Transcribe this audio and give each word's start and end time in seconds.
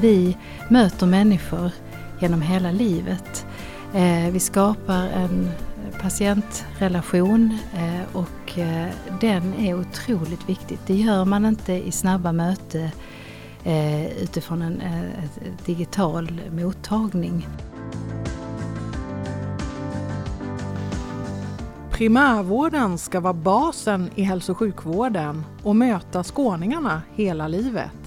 vi 0.00 0.36
möter 0.68 1.06
människor 1.06 1.70
genom 2.20 2.42
hela 2.42 2.70
livet. 2.70 3.46
Eh, 3.94 4.30
vi 4.32 4.40
skapar 4.40 5.06
en 5.06 5.50
patientrelation 6.02 7.58
eh, 7.74 8.16
och 8.16 8.58
eh, 8.58 8.88
den 9.20 9.54
är 9.54 9.74
otroligt 9.74 10.48
viktig. 10.48 10.78
Det 10.86 10.94
gör 10.94 11.24
man 11.24 11.46
inte 11.46 11.72
i 11.72 11.92
snabba 11.92 12.32
möten 12.32 12.88
utifrån 14.22 14.62
en 14.62 14.82
digital 15.64 16.40
mottagning. 16.50 17.46
Primärvården 21.90 22.98
ska 22.98 23.20
vara 23.20 23.32
basen 23.32 24.10
i 24.14 24.22
hälso 24.22 24.52
och 24.52 24.58
sjukvården 24.58 25.44
och 25.62 25.76
möta 25.76 26.24
skåningarna 26.24 27.02
hela 27.14 27.48
livet. 27.48 28.05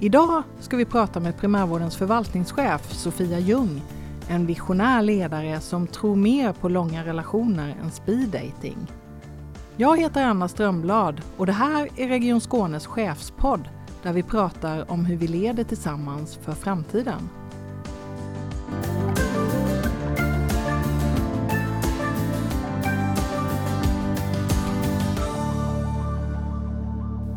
Idag 0.00 0.42
ska 0.60 0.76
vi 0.76 0.84
prata 0.84 1.20
med 1.20 1.36
primärvårdens 1.36 1.96
förvaltningschef 1.96 2.92
Sofia 2.92 3.38
Ljung, 3.38 3.82
en 4.28 4.46
visionär 4.46 5.02
ledare 5.02 5.60
som 5.60 5.86
tror 5.86 6.16
mer 6.16 6.52
på 6.52 6.68
långa 6.68 7.04
relationer 7.04 7.76
än 7.82 7.90
speed 7.90 8.28
dating. 8.28 8.92
Jag 9.76 10.00
heter 10.00 10.24
Anna 10.24 10.48
Strömblad 10.48 11.20
och 11.36 11.46
det 11.46 11.52
här 11.52 11.88
är 11.96 12.08
Region 12.08 12.40
Skånes 12.40 12.86
chefspodd 12.86 13.68
där 14.02 14.12
vi 14.12 14.22
pratar 14.22 14.90
om 14.90 15.04
hur 15.04 15.16
vi 15.16 15.26
leder 15.26 15.64
tillsammans 15.64 16.38
för 16.42 16.52
framtiden. 16.52 17.28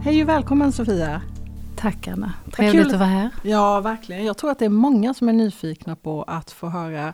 Hej 0.04 0.24
och 0.24 0.30
välkommen 0.30 0.72
Sofia! 0.72 1.22
Tack 1.82 2.08
Anna, 2.08 2.34
trevligt 2.52 2.88
att 2.88 3.00
vara 3.00 3.10
här. 3.10 3.30
Ja 3.44 3.80
verkligen, 3.80 4.26
jag 4.26 4.38
tror 4.38 4.52
att 4.52 4.60
det 4.60 4.66
är 4.66 4.70
många 4.70 5.14
som 5.14 5.30
är 5.30 5.34
nyfikna 5.34 5.96
på 5.96 6.24
att 6.24 6.52
få 6.52 6.70
höra 6.70 7.14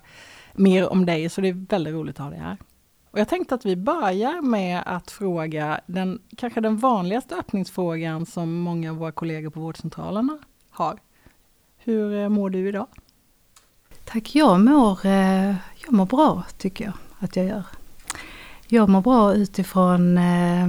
mer 0.54 0.90
om 0.90 1.06
dig, 1.06 1.30
så 1.30 1.42
det 1.42 1.48
är 1.48 1.68
väldigt 1.70 1.94
roligt 1.94 2.20
att 2.20 2.24
ha 2.24 2.30
dig 2.30 2.40
här. 2.40 2.58
Och 3.12 3.20
jag 3.20 3.28
tänkte 3.28 3.56
att 3.56 3.66
vi 3.66 3.76
börjar 3.76 4.42
med 4.42 4.84
att 4.86 5.12
fråga 5.12 5.82
den 5.86 6.20
kanske 6.38 6.62
den 6.62 6.78
vanligaste 6.78 7.36
öppningsfrågan 7.36 8.26
som 8.26 8.54
många 8.54 8.92
av 8.92 8.98
våra 8.98 9.12
kollegor 9.12 9.50
på 9.50 9.60
vårdcentralerna 9.60 10.38
har. 10.70 11.00
Hur 11.78 12.24
eh, 12.24 12.30
mår 12.30 12.50
du 12.50 12.70
idag? 12.70 12.88
Tack, 14.06 14.36
jag 14.36 14.60
mår, 14.60 15.06
eh, 15.06 15.56
jag 15.86 15.92
mår 15.92 16.06
bra 16.06 16.44
tycker 16.58 16.86
jag 16.86 16.94
att 17.20 17.36
jag 17.36 17.46
gör. 17.46 17.64
Jag 18.68 18.90
mår 18.90 19.02
bra 19.02 19.34
utifrån 19.34 20.18
eh, 20.18 20.68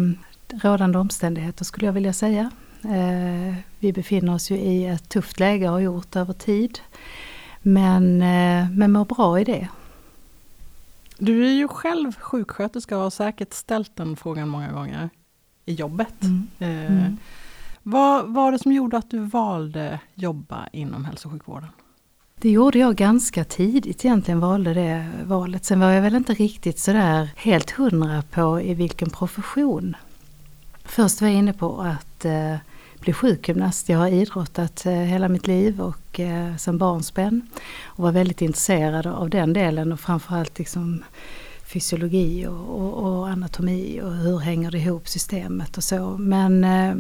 rådande 0.62 0.98
omständigheter 0.98 1.64
skulle 1.64 1.86
jag 1.86 1.92
vilja 1.92 2.12
säga. 2.12 2.50
Eh, 2.84 3.55
vi 3.79 3.93
befinner 3.93 4.34
oss 4.34 4.51
ju 4.51 4.57
i 4.57 4.87
ett 4.87 5.09
tufft 5.09 5.41
läge 5.41 5.67
och 5.67 5.73
har 5.73 5.81
gjort 5.81 6.17
över 6.17 6.33
tid. 6.33 6.79
Men, 7.62 8.23
eh, 8.23 8.71
men 8.71 8.93
mår 8.93 9.05
bra 9.05 9.41
i 9.41 9.45
det. 9.45 9.69
Du 11.19 11.47
är 11.47 11.51
ju 11.51 11.69
själv 11.69 12.12
sjuksköterska 12.12 12.97
och 12.97 13.03
har 13.03 13.11
säkert 13.11 13.55
ställt 13.55 13.97
den 13.97 14.17
frågan 14.17 14.49
många 14.49 14.73
gånger 14.73 15.11
i 15.65 15.75
jobbet. 15.75 16.23
Mm. 16.23 16.47
Eh, 16.59 16.93
mm. 16.93 17.17
Vad 17.83 18.34
var 18.34 18.53
det 18.53 18.59
som 18.59 18.73
gjorde 18.73 18.97
att 18.97 19.11
du 19.11 19.19
valde 19.19 20.01
jobba 20.15 20.69
inom 20.73 21.05
hälso 21.05 21.29
och 21.29 21.33
sjukvården? 21.33 21.69
Det 22.41 22.51
gjorde 22.51 22.79
jag 22.79 22.97
ganska 22.97 23.45
tidigt 23.45 24.05
egentligen, 24.05 24.41
valde 24.41 24.75
det 24.75 25.11
valet. 25.25 25.65
Sen 25.65 25.81
var 25.81 25.91
jag 25.91 26.03
väl 26.03 26.15
inte 26.15 26.34
riktigt 26.34 26.79
sådär 26.79 27.31
helt 27.37 27.71
hundra 27.71 28.23
på 28.23 28.61
i 28.61 28.75
vilken 28.75 29.11
profession. 29.11 29.97
Först 30.88 31.21
var 31.21 31.28
jag 31.28 31.37
inne 31.37 31.53
på 31.53 31.81
att 31.81 32.25
eh, 32.25 32.56
bli 33.00 33.12
sjukgymnast. 33.12 33.88
Jag 33.88 33.99
har 33.99 34.09
idrottat 34.09 34.87
eh, 34.87 34.93
hela 34.93 35.28
mitt 35.28 35.47
liv 35.47 35.81
och 35.81 36.21
eh, 36.21 36.56
sedan 36.56 36.78
barnsben. 36.78 37.43
Och 37.84 38.04
var 38.04 38.12
väldigt 38.12 38.43
intresserad 38.43 39.06
av 39.06 39.31
den 39.31 39.53
delen 39.53 39.93
och 39.93 40.00
framförallt 40.00 40.59
liksom 40.59 41.04
fysiologi 41.65 42.47
och, 42.47 42.81
och, 42.81 42.94
och, 42.94 43.28
anatomi 43.28 44.00
och 44.03 44.15
hur 44.15 44.38
hänger 44.38 44.71
det 44.71 44.78
ihop 44.78 45.09
systemet 45.09 45.76
och 45.76 45.84
så. 45.84 46.16
Men 46.19 46.65
eh, 46.65 46.94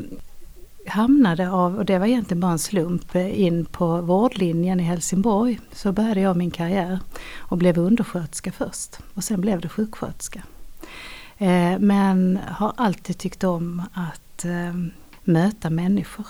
hamnade 0.86 1.50
av, 1.50 1.76
och 1.76 1.84
det 1.84 1.98
var 1.98 2.06
egentligen 2.06 2.40
bara 2.40 2.52
en 2.52 2.58
slump, 2.58 3.14
eh, 3.14 3.40
in 3.40 3.64
på 3.64 4.00
vårdlinjen 4.00 4.80
i 4.80 4.82
Helsingborg. 4.82 5.60
Så 5.72 5.92
började 5.92 6.20
jag 6.20 6.36
min 6.36 6.50
karriär 6.50 6.98
och 7.36 7.58
blev 7.58 7.78
undersköterska 7.78 8.52
först 8.52 8.98
och 9.14 9.24
sen 9.24 9.40
blev 9.40 9.60
det 9.60 9.68
sjuksköterska. 9.68 10.42
Eh, 11.38 11.78
men 11.78 12.38
har 12.48 12.72
alltid 12.76 13.18
tyckt 13.18 13.44
om 13.44 13.82
att 13.92 14.44
eh, 14.44 14.74
möta 15.24 15.70
människor. 15.70 16.26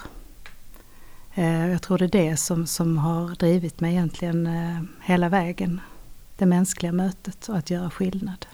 Eh, 1.35 1.67
jag 1.67 1.83
tror 1.83 1.99
det 1.99 2.05
är 2.05 2.31
det 2.31 2.37
som, 2.37 2.67
som 2.67 2.99
har 2.99 3.29
drivit 3.29 3.81
mig 3.81 3.93
egentligen 3.93 4.49
hela 5.03 5.29
vägen. 5.29 5.81
Det 6.37 6.47
mänskliga 6.47 6.93
mötet 6.93 7.49
och 7.49 7.57
att 7.57 7.71
göra 7.71 7.91
skillnad. 7.91 8.47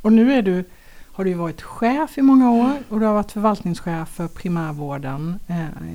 Och 0.00 0.12
nu 0.12 0.32
är 0.32 0.42
du, 0.42 0.64
har 1.12 1.24
du 1.24 1.34
varit 1.34 1.62
chef 1.62 2.18
i 2.18 2.22
många 2.22 2.50
år 2.50 2.78
och 2.88 3.00
du 3.00 3.06
har 3.06 3.14
varit 3.14 3.32
förvaltningschef 3.32 4.08
för 4.08 4.28
primärvården 4.28 5.38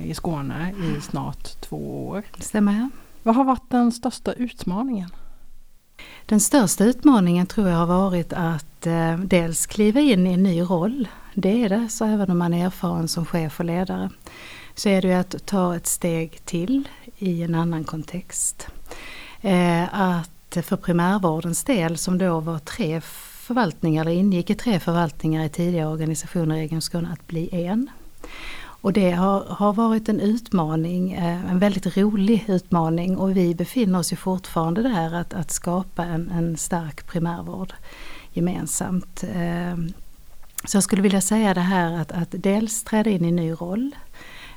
i 0.04 0.14
Skåne 0.14 0.74
i 0.82 1.00
snart 1.00 1.60
två 1.60 2.08
år. 2.08 2.22
Stämmer. 2.38 2.90
Vad 3.22 3.34
har 3.34 3.44
varit 3.44 3.70
den 3.70 3.92
största 3.92 4.32
utmaningen? 4.32 5.10
Den 6.26 6.40
största 6.40 6.84
utmaningen 6.84 7.46
tror 7.46 7.68
jag 7.68 7.76
har 7.76 7.86
varit 7.86 8.32
att 8.32 8.86
eh, 8.86 9.18
dels 9.18 9.66
kliva 9.66 10.00
in 10.00 10.26
i 10.26 10.32
en 10.32 10.42
ny 10.42 10.62
roll. 10.62 11.08
Det 11.34 11.64
är 11.64 11.68
det, 11.68 11.88
så 11.88 12.04
även 12.04 12.30
om 12.30 12.38
man 12.38 12.54
är 12.54 12.66
erfaren 12.66 13.08
som 13.08 13.26
chef 13.26 13.60
och 13.60 13.66
ledare. 13.66 14.10
Så 14.74 14.88
är 14.88 15.02
det 15.02 15.08
ju 15.08 15.14
att 15.14 15.46
ta 15.46 15.76
ett 15.76 15.86
steg 15.86 16.44
till 16.44 16.88
i 17.18 17.42
en 17.42 17.54
annan 17.54 17.84
kontext. 17.84 18.68
Eh, 19.40 20.00
att 20.00 20.58
för 20.62 20.76
primärvårdens 20.76 21.64
del 21.64 21.98
som 21.98 22.18
då 22.18 22.40
var 22.40 22.58
tre 22.58 23.00
förvaltningar, 23.46 24.00
eller 24.00 24.12
ingick 24.12 24.50
i 24.50 24.54
tre 24.54 24.80
förvaltningar 24.80 25.44
i 25.44 25.48
tidigare 25.48 25.88
organisationer 25.88 26.56
i 26.56 26.60
Region 26.60 26.82
Skåne, 26.82 27.08
att 27.12 27.26
bli 27.26 27.48
en. 27.52 27.90
Och 28.86 28.92
det 28.92 29.10
har, 29.10 29.44
har 29.44 29.72
varit 29.72 30.08
en 30.08 30.20
utmaning, 30.20 31.12
eh, 31.12 31.50
en 31.50 31.58
väldigt 31.58 31.96
rolig 31.96 32.44
utmaning 32.48 33.16
och 33.16 33.36
vi 33.36 33.54
befinner 33.54 33.98
oss 33.98 34.12
ju 34.12 34.16
fortfarande 34.16 34.82
där 34.82 35.14
att, 35.14 35.34
att 35.34 35.50
skapa 35.50 36.04
en, 36.04 36.30
en 36.30 36.56
stark 36.56 37.06
primärvård 37.06 37.72
gemensamt. 38.32 39.24
Eh, 39.34 39.76
så 40.64 40.76
jag 40.76 40.82
skulle 40.82 41.02
vilja 41.02 41.20
säga 41.20 41.54
det 41.54 41.60
här 41.60 42.00
att, 42.00 42.12
att 42.12 42.28
dels 42.30 42.84
träda 42.84 43.10
in 43.10 43.24
i 43.24 43.28
en 43.28 43.36
ny 43.36 43.52
roll 43.52 43.96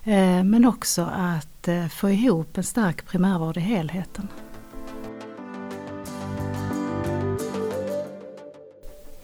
eh, 0.04 0.44
men 0.44 0.66
också 0.66 1.10
att 1.16 1.70
få 1.92 2.10
ihop 2.10 2.58
en 2.58 2.64
stark 2.64 3.06
primärvård 3.06 3.58
i 3.58 3.60
helheten. 3.60 4.28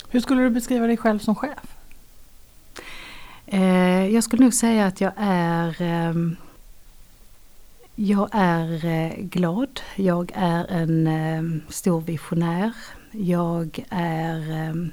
Hur 0.10 0.20
skulle 0.20 0.42
du 0.42 0.50
beskriva 0.50 0.88
dig 0.88 0.98
själv 0.98 1.20
som 1.20 1.36
chef? 1.36 1.75
Eh, 3.48 4.08
jag 4.08 4.24
skulle 4.24 4.44
nog 4.44 4.54
säga 4.54 4.86
att 4.86 5.02
jag 5.02 5.12
är 5.18 5.82
eh, 5.82 6.14
jag 7.96 8.30
är 8.32 8.86
eh, 8.86 9.12
glad, 9.18 9.80
jag 9.96 10.32
är 10.36 10.66
en 10.72 11.08
ehm, 11.08 11.62
stor 11.70 12.02
visionär, 12.02 12.72
jag 13.12 13.86
är 13.90 14.52
ehm, 14.52 14.92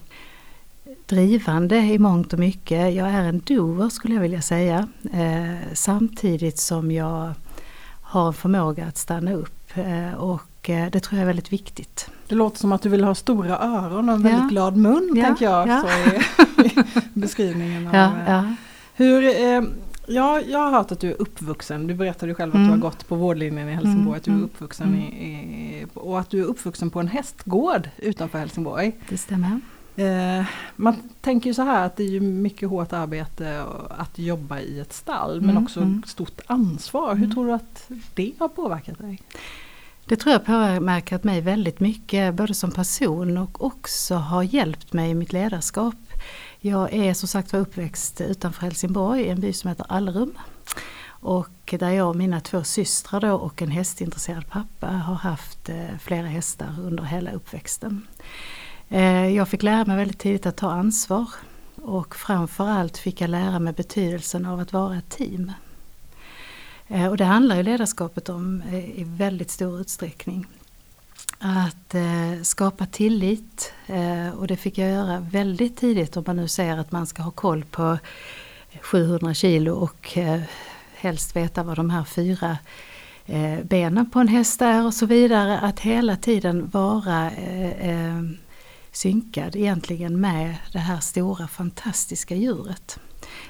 drivande 1.07 1.77
i 1.77 1.99
mångt 1.99 2.33
och 2.33 2.39
mycket. 2.39 2.95
Jag 2.95 3.09
är 3.09 3.25
en 3.25 3.39
doer 3.39 3.89
skulle 3.89 4.15
jag 4.15 4.23
vilja 4.23 4.43
säga. 4.43 4.89
Eh, 5.13 5.57
samtidigt 5.73 6.59
som 6.59 6.91
jag 6.91 7.34
har 8.01 8.27
en 8.27 8.33
förmåga 8.33 8.84
att 8.84 8.99
stanna 8.99 9.33
upp 9.33 9.77
eh, 9.77 10.13
och 10.13 10.43
det 10.67 11.00
tror 11.00 11.19
jag 11.19 11.23
är 11.23 11.27
väldigt 11.27 11.53
viktigt. 11.53 12.10
Det 12.28 12.34
låter 12.34 12.59
som 12.59 12.72
att 12.72 12.83
du 12.83 12.89
vill 12.89 13.04
ha 13.04 13.15
stora 13.15 13.59
öron 13.59 14.09
och 14.09 14.15
en 14.15 14.22
väldigt 14.22 14.42
ja. 14.42 14.48
glad 14.48 14.77
mun, 14.77 15.13
ja. 15.15 15.25
tänker 15.25 15.45
jag, 15.45 15.69
ja. 15.69 15.83
så 15.83 16.63
i 16.63 16.84
beskrivningen. 17.13 17.86
Av, 17.86 17.95
ja, 17.95 18.13
ja. 18.27 18.54
Hur, 18.95 19.25
eh, 19.25 19.63
ja, 20.07 20.41
jag 20.41 20.59
har 20.59 20.71
hört 20.71 20.92
att 20.92 21.01
du 21.01 21.10
är 21.10 21.22
uppvuxen, 21.22 21.86
du 21.86 21.95
berättade 21.95 22.34
själv 22.34 22.51
att 22.51 22.54
mm. 22.54 22.66
du 22.66 22.71
har 22.71 22.77
mm. 22.77 22.91
gått 22.91 23.09
på 23.09 23.16
vårdlinjen 23.16 23.69
i 23.69 23.72
Helsingborg, 23.72 24.04
mm. 24.07 24.16
att 24.16 24.25
du 24.25 24.31
är 24.31 24.34
mm. 24.34 24.45
uppvuxen 24.45 24.89
mm. 24.89 25.01
i, 25.01 25.04
i, 25.04 25.86
och 25.95 26.21
att 26.21 26.31
du 26.31 26.41
är 26.41 26.45
uppvuxen 26.45 26.91
på 26.91 27.01
en 27.01 27.09
hästgård 27.09 27.89
utanför 27.97 28.39
Helsingborg. 28.39 28.92
Det 29.09 29.19
stämmer. 29.19 29.60
Eh, 29.97 30.45
man 30.77 30.97
tänker 31.21 31.51
ju 31.51 31.54
så 31.54 31.63
här 31.63 31.86
att 31.86 31.97
det 31.97 32.03
är 32.03 32.09
ju 32.09 32.21
mycket 32.21 32.69
hårt 32.69 32.92
arbete 32.92 33.65
att 33.91 34.19
jobba 34.19 34.60
i 34.60 34.81
ett 34.81 34.92
stall 34.92 35.41
men 35.41 35.59
också 35.59 35.81
mm. 35.81 36.03
stort 36.07 36.41
ansvar. 36.47 37.15
Hur 37.15 37.31
tror 37.31 37.47
du 37.47 37.53
att 37.53 37.91
det 38.15 38.33
har 38.39 38.48
påverkat 38.48 38.98
dig? 38.98 39.21
Det 40.12 40.16
tror 40.16 40.32
jag 40.32 40.44
påverkat 40.44 41.24
mig 41.24 41.41
väldigt 41.41 41.80
mycket, 41.80 42.34
både 42.34 42.54
som 42.54 42.70
person 42.70 43.38
och 43.38 43.64
också 43.64 44.14
har 44.14 44.42
hjälpt 44.42 44.92
mig 44.92 45.10
i 45.10 45.14
mitt 45.14 45.32
ledarskap. 45.32 45.94
Jag 46.60 46.92
är 46.92 47.14
som 47.14 47.28
sagt 47.28 47.53
var 47.53 47.60
uppväxt 47.60 48.20
utanför 48.20 48.62
Helsingborg 48.62 49.22
i 49.22 49.28
en 49.28 49.41
by 49.41 49.53
som 49.53 49.68
heter 49.68 49.86
Allerum. 49.88 50.38
Och 51.06 51.74
där 51.78 51.91
jag 51.91 52.09
och 52.09 52.16
mina 52.16 52.41
två 52.41 52.64
systrar 52.64 53.20
då 53.20 53.32
och 53.34 53.62
en 53.62 53.70
hästintresserad 53.70 54.48
pappa 54.48 54.86
har 54.86 55.14
haft 55.14 55.68
eh, 55.68 55.98
flera 56.00 56.26
hästar 56.26 56.74
under 56.80 57.03
hela 57.04 57.32
uppväxten. 57.32 58.06
Eh, 58.88 59.28
jag 59.28 59.48
fick 59.48 59.62
lära 59.62 59.84
mig 59.84 59.97
väldigt 59.97 60.18
tidigt 60.18 60.47
att 60.47 60.56
ta 60.56 60.70
ansvar 60.70 61.26
och 61.76 62.16
framförallt 62.16 62.98
fick 62.98 63.20
jag 63.20 63.30
lära 63.30 63.59
mig 63.59 63.72
betydelsen 63.72 64.47
av 64.47 64.60
att 64.60 64.72
vara 64.72 64.97
ett 64.97 65.10
team. 65.10 65.53
Eh, 66.92 67.06
och 67.06 67.16
det 67.16 67.24
handlar 67.24 67.56
ju 67.56 67.62
ledarskapet 67.62 68.28
om 68.28 68.62
eh, 68.72 69.00
i 69.00 69.04
väldigt 69.06 69.50
stor 69.50 69.80
utsträckning. 69.80 70.47
Att 71.39 71.94
eh, 71.94 72.42
skapa 72.42 72.86
tillit 72.86 73.72
och 74.36 74.47
det 74.47 74.56
fick 74.56 74.78
jag 74.78 74.91
göra 74.91 75.21
väldigt 75.21 75.77
tidigt 75.77 76.16
om 76.16 76.24
man 76.27 76.36
nu 76.36 76.48
säger 76.48 76.78
att 76.78 76.92
man 76.92 77.06
ska 77.06 77.22
ha 77.22 77.30
koll 77.30 77.65
på 77.65 77.98
700 78.80 79.34
kilo 79.34 79.74
och 79.74 80.18
helst 80.94 81.36
veta 81.36 81.62
vad 81.62 81.77
de 81.77 81.91
här 81.91 82.04
fyra 82.04 82.59
benen 83.62 84.10
på 84.10 84.18
en 84.18 84.28
häst 84.28 84.62
är 84.62 84.86
och 84.86 84.95
så 84.95 85.06
vidare. 85.06 85.59
Att 85.59 85.80
hela 85.80 86.16
tiden 86.16 86.71
vara 86.72 87.30
synkad 88.92 89.56
egentligen 89.56 90.21
med 90.21 90.56
det 90.72 90.78
här 90.78 91.00
stora 91.00 91.48
fantastiska 91.48 92.34
djuret. 92.34 92.98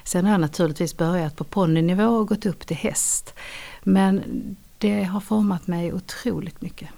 Sen 0.03 0.25
har 0.25 0.31
jag 0.31 0.41
naturligtvis 0.41 0.97
börjat 0.97 1.35
på 1.35 1.43
ponnynivå 1.43 2.07
och 2.07 2.27
gått 2.27 2.45
upp 2.45 2.67
till 2.67 2.77
häst. 2.77 3.33
Men 3.83 4.23
det 4.77 5.03
har 5.03 5.19
format 5.19 5.67
mig 5.67 5.93
otroligt 5.93 6.61
mycket. 6.61 6.89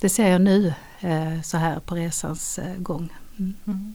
Det 0.00 0.08
ser 0.08 0.28
jag 0.28 0.40
nu 0.40 0.74
eh, 1.00 1.42
så 1.42 1.56
här 1.56 1.80
på 1.80 1.94
resans 1.94 2.58
eh, 2.58 2.76
gång. 2.76 3.12
Mm. 3.38 3.94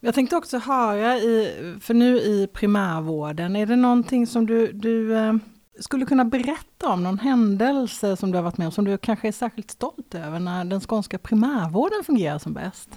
Jag 0.00 0.14
tänkte 0.14 0.36
också 0.36 0.58
höra, 0.58 1.16
i, 1.18 1.54
för 1.80 1.94
nu 1.94 2.16
i 2.16 2.48
primärvården, 2.52 3.56
är 3.56 3.66
det 3.66 3.76
någonting 3.76 4.26
som 4.26 4.46
du, 4.46 4.72
du 4.72 5.16
eh, 5.16 5.34
skulle 5.80 6.06
kunna 6.06 6.24
berätta 6.24 6.88
om, 6.88 7.02
någon 7.02 7.18
händelse 7.18 8.16
som 8.16 8.30
du 8.30 8.38
har 8.38 8.42
varit 8.42 8.58
med 8.58 8.66
om, 8.66 8.72
som 8.72 8.84
du 8.84 8.98
kanske 8.98 9.28
är 9.28 9.32
särskilt 9.32 9.70
stolt 9.70 10.14
över 10.14 10.40
när 10.40 10.64
den 10.64 10.80
skånska 10.80 11.18
primärvården 11.18 12.04
fungerar 12.04 12.38
som 12.38 12.52
bäst? 12.52 12.88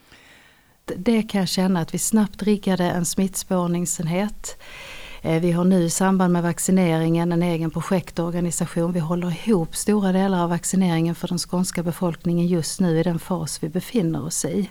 Det 0.85 1.23
kan 1.23 1.39
jag 1.39 1.47
känna 1.47 1.81
att 1.81 1.93
vi 1.93 1.97
snabbt 1.97 2.43
riggade 2.43 2.83
en 2.83 3.05
smittspårningsenhet. 3.05 4.57
Eh, 5.21 5.41
vi 5.41 5.51
har 5.51 5.63
nu 5.63 5.83
i 5.83 5.89
samband 5.89 6.33
med 6.33 6.43
vaccineringen 6.43 7.31
en 7.31 7.43
egen 7.43 7.71
projektorganisation. 7.71 8.91
Vi 8.91 8.99
håller 8.99 9.47
ihop 9.47 9.75
stora 9.75 10.11
delar 10.11 10.43
av 10.43 10.49
vaccineringen 10.49 11.15
för 11.15 11.27
den 11.27 11.37
skånska 11.37 11.83
befolkningen 11.83 12.47
just 12.47 12.79
nu 12.79 12.99
i 12.99 13.03
den 13.03 13.19
fas 13.19 13.63
vi 13.63 13.69
befinner 13.69 14.25
oss 14.25 14.45
i. 14.45 14.69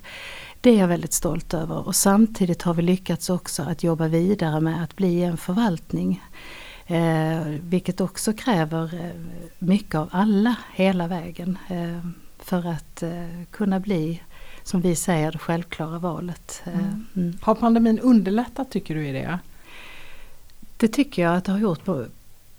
Det 0.60 0.70
är 0.70 0.78
jag 0.78 0.88
väldigt 0.88 1.12
stolt 1.12 1.54
över 1.54 1.86
och 1.86 1.96
samtidigt 1.96 2.62
har 2.62 2.74
vi 2.74 2.82
lyckats 2.82 3.30
också 3.30 3.62
att 3.62 3.82
jobba 3.82 4.08
vidare 4.08 4.60
med 4.60 4.84
att 4.84 4.96
bli 4.96 5.22
en 5.22 5.36
förvaltning. 5.36 6.22
Eh, 6.86 7.40
vilket 7.62 8.00
också 8.00 8.32
kräver 8.32 8.94
eh, 8.94 9.20
mycket 9.58 9.94
av 9.94 10.08
alla 10.12 10.56
hela 10.74 11.06
vägen 11.06 11.58
eh, 11.68 12.06
för 12.38 12.68
att 12.68 13.02
eh, 13.02 13.10
kunna 13.50 13.80
bli, 13.80 14.22
som 14.62 14.80
vi 14.80 14.96
säger, 14.96 15.32
det 15.32 15.38
självklara 15.38 15.98
valet. 15.98 16.62
Eh, 16.66 16.78
mm. 16.78 17.06
Mm. 17.16 17.38
Har 17.42 17.54
pandemin 17.54 17.98
underlättat 17.98 18.70
tycker 18.70 18.94
du 18.94 19.08
i 19.08 19.12
det? 19.12 19.38
Det 20.76 20.88
tycker 20.88 21.22
jag 21.22 21.36
att 21.36 21.44
det 21.44 21.52
har 21.52 21.58
gjort 21.58 21.84
på, 21.84 22.04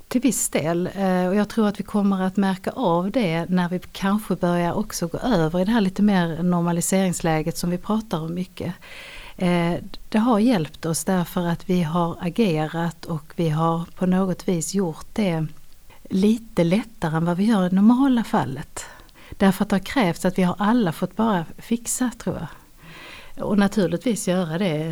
till 0.08 0.22
viss 0.22 0.50
del. 0.50 0.90
Eh, 0.96 1.28
och 1.28 1.36
jag 1.36 1.50
tror 1.50 1.68
att 1.68 1.80
vi 1.80 1.84
kommer 1.84 2.22
att 2.22 2.38
märka 2.38 2.72
av 2.72 3.12
det 3.12 3.46
när 3.50 3.69
vi 3.69 3.80
kanske 3.92 4.36
börjar 4.36 4.74
också 4.74 5.08
gå 5.08 5.18
över 5.18 5.60
i 5.60 5.66
det 5.66 5.72
här 5.72 5.81
lite 5.81 6.02
mer 6.02 6.44
normaliseringsläget 6.44 7.58
som 7.58 7.69
vi 7.69 7.78
pratar 7.78 8.19
om 8.19 8.34
mycket. 8.34 8.74
Eh, 9.38 9.74
det 10.09 10.18
har 10.18 10.39
hjälpt 10.39 10.85
oss 10.85 11.03
därför 11.03 11.47
att 11.47 11.69
vi 11.69 11.83
har 11.83 12.18
agerat 12.19 13.06
och 13.06 13.33
vi 13.35 13.50
har 13.50 13.85
på 13.95 14.06
något 14.06 14.47
vis 14.47 14.74
gjort 14.74 15.07
det 15.13 15.47
lite 16.09 16.63
lättare 16.63 17.18
än 17.18 17.25
vad 17.25 17.38
vi 17.38 17.44
gör 17.44 17.68
i 17.68 17.75
normala 17.75 18.24
fallet. 18.24 18.85
Därför 19.38 19.63
att 19.63 19.69
det 19.69 19.75
har 19.75 19.83
krävts 19.83 20.25
att 20.25 20.38
vi 20.38 20.44
har 20.44 20.56
alla 20.59 20.91
fått 20.91 21.15
bara 21.15 21.45
fixa 21.57 22.12
tror 22.18 22.35
jag. 22.35 22.47
Och 23.47 23.57
naturligtvis 23.57 24.27
göra 24.27 24.57
det 24.57 24.85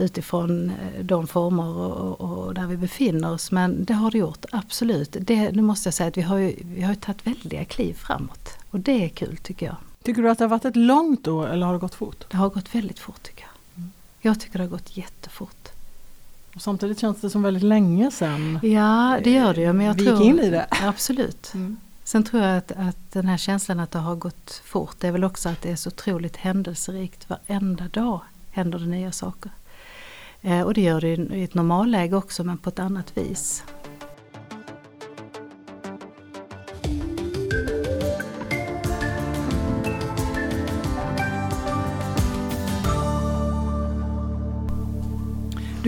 utifrån 0.00 0.70
eh, 0.70 1.04
de 1.04 1.26
former 1.26 1.76
och, 1.76 2.20
och, 2.20 2.54
där 2.54 2.66
vi 2.66 2.76
befinner 2.76 3.32
oss. 3.32 3.50
Men 3.50 3.84
det 3.84 3.94
har 3.94 4.10
det 4.10 4.18
gjort, 4.18 4.44
absolut. 4.52 5.16
Det, 5.20 5.50
nu 5.50 5.62
måste 5.62 5.86
jag 5.86 5.94
säga 5.94 6.08
att 6.08 6.16
vi 6.16 6.22
har, 6.22 6.36
ju, 6.36 6.54
vi 6.62 6.82
har 6.82 6.94
tagit 6.94 7.26
väldiga 7.26 7.64
kliv 7.64 7.94
framåt. 7.94 8.58
Och 8.70 8.80
det 8.80 9.04
är 9.04 9.08
kul 9.08 9.36
tycker 9.36 9.66
jag. 9.66 9.76
Tycker 10.02 10.22
du 10.22 10.30
att 10.30 10.38
det 10.38 10.44
har 10.44 10.48
varit 10.48 10.64
ett 10.64 10.76
långt 10.76 11.28
år 11.28 11.48
eller 11.48 11.66
har 11.66 11.72
det 11.72 11.78
gått 11.78 11.94
fort? 11.94 12.24
Det 12.30 12.36
har 12.36 12.48
gått 12.48 12.74
väldigt 12.74 12.98
fort 12.98 13.22
tycker 13.22 13.42
jag. 13.42 13.47
Jag 14.20 14.40
tycker 14.40 14.58
det 14.58 14.64
har 14.64 14.70
gått 14.70 14.96
jättefort. 14.96 15.68
Och 16.54 16.62
samtidigt 16.62 16.98
känns 16.98 17.20
det 17.20 17.30
som 17.30 17.42
väldigt 17.42 17.62
länge 17.62 18.10
sedan 18.10 18.60
Ja 18.62 19.20
det 19.24 19.30
gör 19.30 19.54
det 19.54 19.60
ju. 19.60 19.72
Men 19.72 19.86
jag 19.86 19.94
vi 19.94 20.04
tror, 20.04 20.16
gick 20.16 20.26
in 20.26 20.38
i 20.38 20.50
det. 20.50 20.66
Absolut. 20.70 21.54
Mm. 21.54 21.76
Sen 22.04 22.24
tror 22.24 22.42
jag 22.42 22.56
att, 22.56 22.72
att 22.72 23.12
den 23.12 23.26
här 23.26 23.36
känslan 23.36 23.80
att 23.80 23.90
det 23.90 23.98
har 23.98 24.16
gått 24.16 24.62
fort, 24.64 24.96
det 24.98 25.08
är 25.08 25.12
väl 25.12 25.24
också 25.24 25.48
att 25.48 25.62
det 25.62 25.70
är 25.70 25.76
så 25.76 25.88
otroligt 25.88 26.36
händelserikt. 26.36 27.30
Varenda 27.30 27.88
dag 27.88 28.20
händer 28.50 28.78
det 28.78 28.86
nya 28.86 29.12
saker. 29.12 29.50
Eh, 30.42 30.62
och 30.62 30.74
det 30.74 30.80
gör 30.80 31.00
det 31.00 31.08
i 31.08 31.42
ett 31.42 31.54
normalläge 31.54 32.16
också 32.16 32.44
men 32.44 32.58
på 32.58 32.68
ett 32.68 32.78
annat 32.78 33.16
vis. 33.16 33.62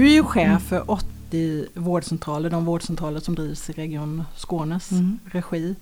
Du 0.00 0.06
är 0.06 0.12
ju 0.12 0.25
chef 0.25 0.62
för 0.62 0.91
80 0.91 1.67
vårdcentraler, 1.75 2.50
de 2.50 2.64
vårdcentraler 2.64 3.20
som 3.20 3.35
drivs 3.35 3.70
i 3.70 3.73
Region 3.73 4.25
Skånes 4.37 4.93
mm. 4.93 5.19
regi. 5.25 5.75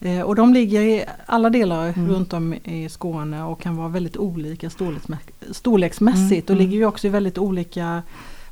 Eh, 0.00 0.20
och 0.20 0.34
de 0.34 0.54
ligger 0.54 0.80
i 0.80 1.04
alla 1.26 1.50
delar 1.50 1.88
mm. 1.88 2.08
runt 2.08 2.32
om 2.32 2.54
i 2.54 2.88
Skåne 2.88 3.44
och 3.44 3.60
kan 3.60 3.76
vara 3.76 3.88
väldigt 3.88 4.16
olika 4.16 4.70
storleksmässigt 5.50 6.50
mm. 6.50 6.56
och 6.56 6.64
ligger 6.64 6.76
ju 6.76 6.86
också 6.86 7.06
i 7.06 7.10
väldigt 7.10 7.38
olika 7.38 8.02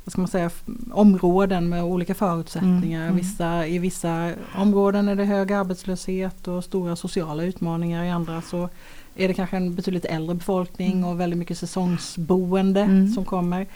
vad 0.03 0.11
ska 0.11 0.21
man 0.21 0.27
säga, 0.27 0.49
områden 0.91 1.69
med 1.69 1.83
olika 1.83 2.15
förutsättningar. 2.15 3.03
Mm. 3.03 3.15
Vissa, 3.15 3.67
I 3.67 3.79
vissa 3.79 4.31
områden 4.55 5.07
är 5.07 5.15
det 5.15 5.25
hög 5.25 5.51
arbetslöshet 5.53 6.47
och 6.47 6.63
stora 6.63 6.95
sociala 6.95 7.43
utmaningar. 7.43 8.03
I 8.03 8.09
andra 8.09 8.41
så 8.41 8.69
är 9.15 9.27
det 9.27 9.33
kanske 9.33 9.57
en 9.57 9.75
betydligt 9.75 10.05
äldre 10.05 10.35
befolkning 10.35 10.91
mm. 10.91 11.05
och 11.05 11.19
väldigt 11.19 11.39
mycket 11.39 11.57
säsongsboende 11.57 12.81
mm. 12.81 13.07
som 13.07 13.25
kommer. 13.25 13.67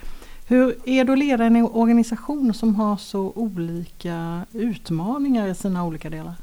Hur 0.49 0.75
är 0.85 1.03
det 1.03 1.13
att 1.13 1.19
leda 1.19 1.45
en 1.45 1.55
organisation 1.55 2.53
som 2.53 2.75
har 2.75 2.97
så 2.97 3.31
olika 3.35 4.45
utmaningar 4.53 5.47
i 5.47 5.55
sina 5.55 5.85
olika 5.85 6.09
delar? 6.09 6.33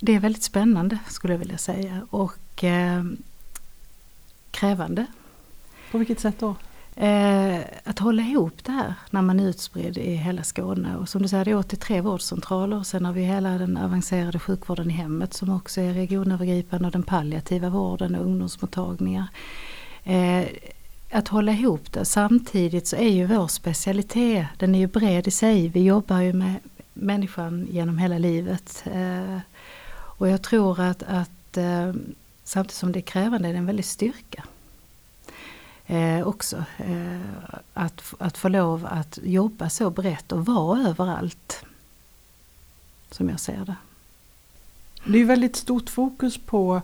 det 0.00 0.14
är 0.14 0.20
väldigt 0.20 0.42
spännande 0.42 0.98
skulle 1.08 1.34
jag 1.34 1.38
vilja 1.38 1.58
säga 1.58 2.06
och 2.10 2.64
eh, 2.64 3.04
krävande. 4.50 5.06
På 5.90 5.98
vilket 5.98 6.20
sätt 6.20 6.38
då? 6.38 6.54
Eh, 7.02 7.60
att 7.84 7.98
hålla 7.98 8.22
ihop 8.22 8.64
det 8.64 8.72
här 8.72 8.94
när 9.10 9.22
man 9.22 9.40
är 9.40 9.48
utspridd 9.48 9.98
i 9.98 10.14
hela 10.14 10.42
Skåne. 10.42 10.96
Och 10.96 11.08
som 11.08 11.22
du 11.22 11.28
säger, 11.28 11.44
det 11.44 11.50
är 11.50 11.58
83 11.58 12.00
vårdcentraler. 12.00 12.82
Sen 12.82 13.04
har 13.04 13.12
vi 13.12 13.22
hela 13.22 13.58
den 13.58 13.76
avancerade 13.76 14.38
sjukvården 14.38 14.90
i 14.90 14.94
hemmet 14.94 15.34
som 15.34 15.50
också 15.50 15.80
är 15.80 15.92
regionövergripande 15.92 16.86
och 16.86 16.92
den 16.92 17.02
palliativa 17.02 17.68
vården 17.68 18.14
och 18.14 18.24
ungdomsmottagningar. 18.24 19.26
Eh, 20.04 20.46
att 21.16 21.28
hålla 21.28 21.52
ihop 21.52 21.92
det. 21.92 22.04
Samtidigt 22.04 22.86
så 22.86 22.96
är 22.96 23.08
ju 23.08 23.26
vår 23.26 23.48
specialitet, 23.48 24.46
den 24.58 24.74
är 24.74 24.78
ju 24.78 24.86
bred 24.86 25.28
i 25.28 25.30
sig. 25.30 25.68
Vi 25.68 25.82
jobbar 25.82 26.20
ju 26.20 26.32
med 26.32 26.54
människan 26.94 27.66
genom 27.70 27.98
hela 27.98 28.18
livet. 28.18 28.84
Eh, 28.92 29.38
och 29.92 30.28
jag 30.28 30.42
tror 30.42 30.80
att, 30.80 31.02
att 31.02 31.56
eh, 31.56 31.92
samtidigt 32.44 32.76
som 32.76 32.92
det 32.92 32.98
är 32.98 33.00
krävande 33.00 33.48
är 33.48 33.52
det 33.52 33.58
en 33.58 33.66
väldig 33.66 33.84
styrka. 33.84 34.44
Eh, 35.86 36.26
också. 36.26 36.64
Eh, 36.78 37.20
att, 37.74 38.14
att 38.18 38.38
få 38.38 38.48
lov 38.48 38.86
att 38.90 39.18
jobba 39.22 39.70
så 39.70 39.90
brett 39.90 40.32
och 40.32 40.46
vara 40.46 40.88
överallt. 40.88 41.64
Som 43.10 43.28
jag 43.28 43.40
ser 43.40 43.64
det. 43.64 43.76
Det 45.06 45.18
är 45.18 45.24
väldigt 45.24 45.56
stort 45.56 45.90
fokus 45.90 46.38
på 46.38 46.82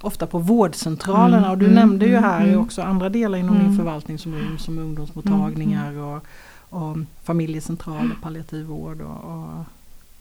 ofta 0.00 0.26
på 0.26 0.38
vårdcentralerna 0.38 1.38
mm, 1.38 1.50
och 1.50 1.58
du 1.58 1.64
mm, 1.64 1.74
nämnde 1.74 2.06
ju 2.06 2.16
här 2.16 2.44
mm, 2.44 2.60
också 2.60 2.82
andra 2.82 3.08
delar 3.08 3.38
inom 3.38 3.54
din 3.54 3.64
mm. 3.64 3.76
förvaltning 3.76 4.18
som, 4.18 4.58
som 4.58 4.78
ungdomsmottagningar 4.78 5.90
mm, 5.90 6.04
och, 6.04 6.26
och 6.68 6.96
familjecentraler, 7.24 8.16
palliativ 8.22 8.66
vård 8.66 9.00
och, 9.00 9.24
och, 9.24 9.64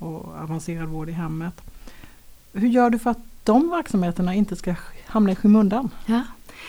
och 0.08 0.36
avancerad 0.44 0.88
vård 0.88 1.10
i 1.10 1.12
hemmet. 1.12 1.62
Hur 2.54 2.68
gör 2.68 2.90
du 2.90 3.00
för 3.00 3.10
att 3.10 3.20
de 3.44 3.70
verksamheterna 3.70 4.34
inte 4.34 4.56
ska 4.56 4.76
hamna 5.06 5.32
i 5.32 5.36
skymundan? 5.36 5.90
Ja. 6.06 6.24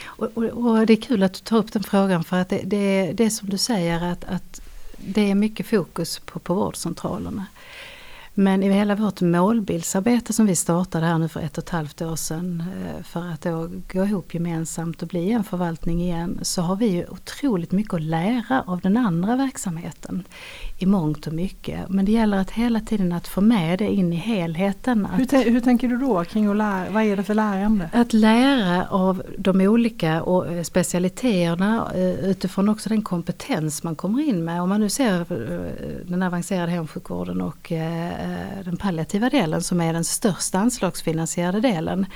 Och, 0.04 0.28
och, 0.34 0.44
och, 0.44 0.86
det 0.86 0.92
är 0.92 1.02
kul 1.02 1.22
att 1.22 1.34
du 1.34 1.40
tar 1.40 1.56
upp 1.56 1.72
den 1.72 1.82
frågan 1.82 2.24
för 2.24 2.36
att 2.36 2.48
det, 2.48 2.62
det, 2.64 3.12
det 3.12 3.24
är 3.24 3.30
som 3.30 3.50
du 3.50 3.58
säger 3.58 4.12
att, 4.12 4.24
att 4.24 4.60
det 4.96 5.30
är 5.30 5.34
mycket 5.34 5.66
fokus 5.66 6.18
på, 6.18 6.38
på 6.38 6.54
vårdcentralerna. 6.54 7.46
Men 8.40 8.62
i 8.62 8.73
hela 8.73 8.95
vårt 8.95 9.21
målbildsarbete 9.21 10.33
som 10.33 10.47
vi 10.47 10.57
startade 10.57 11.07
här 11.07 11.18
nu 11.18 11.28
för 11.28 11.40
ett 11.40 11.59
och 11.59 11.64
ett 11.64 11.71
halvt 11.71 12.02
år 12.02 12.16
sedan 12.16 12.62
eh, 12.76 13.02
för 13.02 13.21
att 13.21 13.42
då 13.42 13.71
gå 13.92 14.04
ihop 14.04 14.35
gemensamt 14.35 15.02
och 15.02 15.09
bli 15.09 15.30
en 15.30 15.45
förvaltning 15.45 16.02
igen 16.02 16.38
så 16.42 16.62
har 16.62 16.76
vi 16.76 16.87
ju 16.87 17.07
otroligt 17.07 17.73
mycket 17.73 17.95
att 17.95 18.02
lära 18.02 18.62
av 18.66 18.80
den 18.80 18.97
andra 18.97 19.37
verksamheten 19.37 20.25
i 20.78 20.87
mångt 20.87 21.26
och 21.26 21.33
mycket. 21.33 21.88
Men 21.88 22.04
det 22.04 22.12
gäller 22.12 22.38
att 22.38 22.50
hela 22.50 22.80
tiden 22.80 23.12
att 23.12 23.28
få 23.28 23.40
med 23.40 23.78
det 23.78 23.88
in 23.88 24.12
i 24.12 24.16
helheten. 24.16 25.07
Hur, 25.07 25.50
hur 25.50 25.61
tänker 25.61 25.88
du 25.88 25.97
då 25.97 26.25
kring 26.25 26.47
att 26.47 26.57
lära? 26.57 26.90
Vad 26.90 27.02
är 27.02 27.16
det 27.16 27.25
för 27.25 27.35
lärande? 27.35 27.90
Att 27.92 28.12
lära 28.12 28.87
av 28.87 29.23
de 29.38 29.61
olika 29.61 30.14
eh, 30.16 30.62
specialiteterna 30.62 31.90
eh, 31.95 32.30
utifrån 32.30 32.68
också 32.68 32.88
den 32.88 33.02
kompetens 33.02 33.83
man 33.83 33.97
kommer 33.97 34.28
in 34.28 34.45
med. 34.45 34.62
Om 34.62 34.68
man 34.68 34.80
nu 34.80 34.88
ser 34.88 35.25
den 36.11 36.23
avancerade 36.23 36.73
hemsjukvården 36.73 37.40
och 37.40 37.73
Eh, 38.28 38.64
den 38.64 38.76
palliativa 38.76 39.30
delen 39.30 39.62
som 39.62 39.80
är 39.80 39.92
den 39.92 40.04
största 40.04 40.58
anslagsfinansierade 40.58 41.61
delen. 41.61 42.06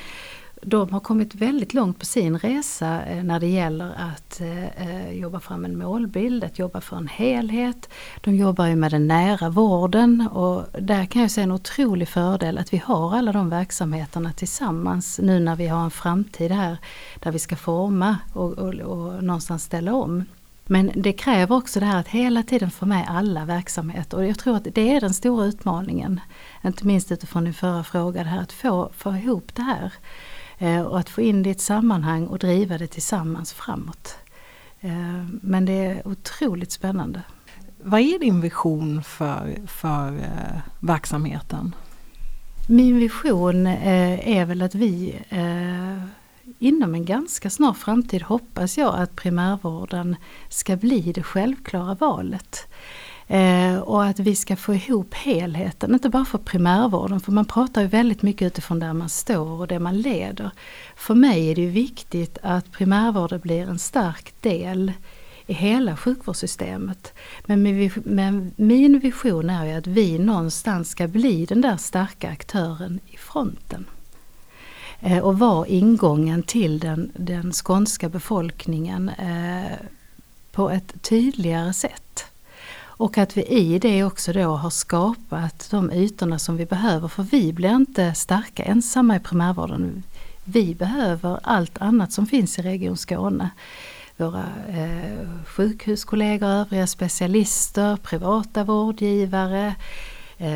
De 0.65 0.91
har 0.91 1.01
kommit 1.01 1.35
väldigt 1.35 1.75
långt 1.75 1.99
på 1.99 2.07
sin 2.07 2.39
resa 2.39 3.03
eh, 3.05 3.25
när 3.25 3.41
det 3.41 3.47
gäller 3.47 3.93
att 3.99 4.41
eh, 4.41 5.13
jobba 5.13 5.41
fram 5.41 5.65
en 5.65 5.79
målbild, 5.79 6.45
att 6.45 6.59
jobba 6.59 6.81
för 6.81 6.97
en 6.97 7.09
helhet. 7.09 7.89
De 8.21 8.37
jobbar 8.37 8.67
ju 8.67 8.77
med 8.77 8.91
den 8.91 9.07
nära 9.07 9.51
vården 9.51 10.29
och 10.33 10.83
där 10.83 11.05
kan 11.05 11.23
jag 11.23 11.31
se 11.31 11.41
en 11.41 11.53
otrolig 11.53 12.09
fördel 12.09 12.59
att 12.59 12.73
vi 12.73 12.79
har 12.79 13.17
alla 13.17 13.33
de 13.33 13.51
verksamheterna 13.51 14.33
tillsammans 14.33 15.19
nu 15.23 15.41
när 15.41 15.57
vi 15.57 15.67
har 15.67 15.85
en 15.85 15.91
framtid 15.91 16.51
här 16.51 16.77
där 17.21 17.33
vi 17.33 17.39
ska 17.39 17.57
forma 17.57 18.17
och, 18.33 18.53
och, 18.53 18.75
och 18.75 19.25
någonstans 19.25 19.63
ställa 19.63 19.95
om. 19.95 20.25
Men 20.67 20.93
det 20.95 21.13
kräver 21.13 21.57
också 21.57 21.81
det 21.81 21.87
här 21.87 22.01
att 22.01 22.09
hela 22.09 22.43
tiden 22.43 22.71
få 22.71 22.87
med 22.87 23.07
alla 23.09 23.45
verksamheter 23.45 24.17
och 24.17 24.27
jag 24.27 24.39
tror 24.39 24.57
att 24.57 24.67
det 24.75 24.95
är 24.95 25.01
den 25.01 25.15
stora 25.15 25.47
utmaningen. 25.47 26.21
Inte 26.65 26.87
minst 26.87 27.13
utifrån 27.13 27.45
din 27.45 27.55
förra 27.55 27.85
fråga, 27.85 28.23
det 28.23 28.29
här 28.29 28.43
att 28.43 28.53
få, 28.53 28.91
få 28.97 29.17
ihop 29.17 29.55
det 29.55 29.63
här. 29.63 29.93
Eh, 30.59 30.83
och 30.83 30.99
att 30.99 31.09
få 31.09 31.21
in 31.21 31.43
det 31.43 31.49
i 31.49 31.53
ett 31.53 31.61
sammanhang 31.61 32.27
och 32.27 32.39
driva 32.39 32.79
det 32.79 32.87
tillsammans 32.87 33.53
framåt. 33.53 34.17
Eh, 34.81 35.25
men 35.43 35.65
det 35.65 35.73
är 35.73 36.09
otroligt 36.09 36.73
spännande. 36.73 37.23
Vad 37.83 38.01
är 38.01 38.19
din 38.19 38.41
vision 38.41 39.03
för, 39.03 39.57
för 39.67 40.09
eh, 40.17 40.61
verksamheten? 40.81 41.75
Min 42.69 42.99
vision 42.99 43.67
är 43.67 44.45
väl 44.45 44.63
att 44.63 44.75
vi 44.75 45.15
inom 46.63 46.95
en 46.95 47.05
ganska 47.05 47.51
snar 47.51 47.73
framtid 47.73 48.23
hoppas 48.23 48.79
jag 48.79 48.95
att 48.95 49.17
primärvården 49.17 50.17
ska 50.49 50.77
bli 50.77 51.13
det 51.13 51.23
självklara 51.23 51.95
valet. 51.95 52.67
Eh, 53.27 53.79
och 53.79 54.05
att 54.05 54.19
vi 54.19 54.37
ska 54.37 54.57
få 54.57 54.75
ihop 54.75 55.15
helheten, 55.15 55.95
inte 55.95 56.09
bara 56.09 56.25
för 56.25 56.39
primärvården, 56.39 57.21
för 57.21 57.33
man 57.33 57.45
pratar 57.45 57.83
ju 57.83 57.87
väldigt 57.87 58.23
mycket 58.23 58.47
utifrån 58.47 58.79
där 58.79 58.93
man 58.93 59.09
står 59.09 59.61
och 59.61 59.67
det 59.67 59.79
man 59.79 60.01
leder. 60.01 60.51
För 60.97 61.15
mig 61.15 61.51
är 61.51 61.55
det 61.55 61.61
ju 61.61 61.71
viktigt 61.71 62.39
att 62.43 62.73
primärvården 62.73 63.41
blir 63.41 63.69
en 63.69 63.79
stark 63.79 64.35
del 64.41 64.93
i 65.47 65.53
hela 65.53 65.97
sjukvårdssystemet. 65.97 67.13
Men, 67.47 67.91
men 68.05 68.53
min 68.57 68.99
vision 68.99 69.51
är 69.51 69.67
ju 69.67 69.73
att 69.73 69.87
vi 69.87 70.19
någonstans 70.19 70.91
ska 70.91 71.09
bli 71.09 71.47
den 71.47 71.61
där 71.61 71.77
starka 71.77 72.31
aktören 72.31 73.01
i 73.07 73.17
fronten. 73.17 73.85
Eh, 75.05 75.19
och 75.19 75.39
var 75.39 75.67
ingången 75.67 76.43
till 76.43 76.79
den, 76.79 77.13
den 77.15 77.53
skånska 77.53 78.09
befolkningen 78.09 79.09
eh, 79.09 79.77
på 80.53 80.71
ett 80.71 81.03
tydligare 81.03 81.73
sätt. 81.73 82.25
Och 82.81 83.19
att 83.19 83.37
vi 83.37 83.47
i 83.47 83.79
det 83.79 84.05
också 84.05 84.33
då 84.33 84.57
har 84.57 84.71
skapat 84.71 85.69
de 85.71 85.93
ytorna 85.93 86.39
som 86.39 86.57
vi 86.57 86.67
behöver 86.67 87.09
för 87.09 87.23
vi 87.23 87.53
blir 87.53 87.75
inte 87.75 88.15
starka 88.15 88.63
ensamma 88.63 89.17
i 89.17 89.21
primärvården. 89.21 90.03
Vi 90.45 90.75
behöver 90.75 91.39
allt 91.43 91.79
annat 91.79 92.13
som 92.13 92.27
finns 92.27 92.59
i 92.59 92.63
Region 92.63 92.97
Skåne. 92.97 93.51
Våra 94.17 94.45
eh, 94.69 95.29
sjukhuskollegor, 95.47 96.49
övriga 96.49 96.87
specialister, 96.87 97.97
privata 97.97 98.65
vårdgivare, 98.65 99.67
Eh, 99.67 99.75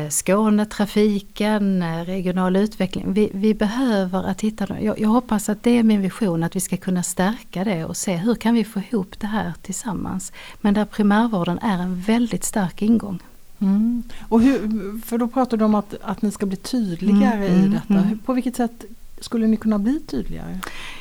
Skånetrafiken, 0.09 1.81
eh, 1.81 2.05
regional 2.05 2.55
utveckling. 2.55 3.13
Vi, 3.13 3.29
vi 3.33 3.53
behöver 3.53 4.23
att 4.23 4.41
hitta 4.41 4.81
jag, 4.81 4.99
jag 4.99 5.09
hoppas 5.09 5.49
att 5.49 5.63
det 5.63 5.71
är 5.71 5.83
min 5.83 6.01
vision 6.01 6.43
att 6.43 6.55
vi 6.55 6.59
ska 6.59 6.77
kunna 6.77 7.03
stärka 7.03 7.63
det 7.63 7.85
och 7.85 7.97
se 7.97 8.15
hur 8.15 8.35
kan 8.35 8.53
vi 8.53 8.63
få 8.63 8.79
ihop 8.79 9.19
det 9.19 9.27
här 9.27 9.53
tillsammans. 9.61 10.31
Men 10.61 10.73
där 10.73 10.85
primärvården 10.85 11.59
är 11.59 11.81
en 11.81 12.01
väldigt 12.01 12.43
stark 12.43 12.81
ingång. 12.81 13.19
Mm. 13.59 14.03
Och 14.29 14.41
hur, 14.41 15.01
för 15.01 15.17
då 15.17 15.27
pratar 15.27 15.57
du 15.57 15.65
om 15.65 15.75
att, 15.75 15.95
att 16.01 16.21
ni 16.21 16.31
ska 16.31 16.45
bli 16.45 16.57
tydligare 16.57 17.47
mm, 17.47 17.57
i 17.57 17.59
mm, 17.59 17.71
detta. 17.71 17.99
Mm. 17.99 18.19
På 18.19 18.33
vilket 18.33 18.55
sätt 18.55 18.85
skulle 19.19 19.47
ni 19.47 19.57
kunna 19.57 19.79
bli 19.79 19.99
tydligare? 19.99 20.59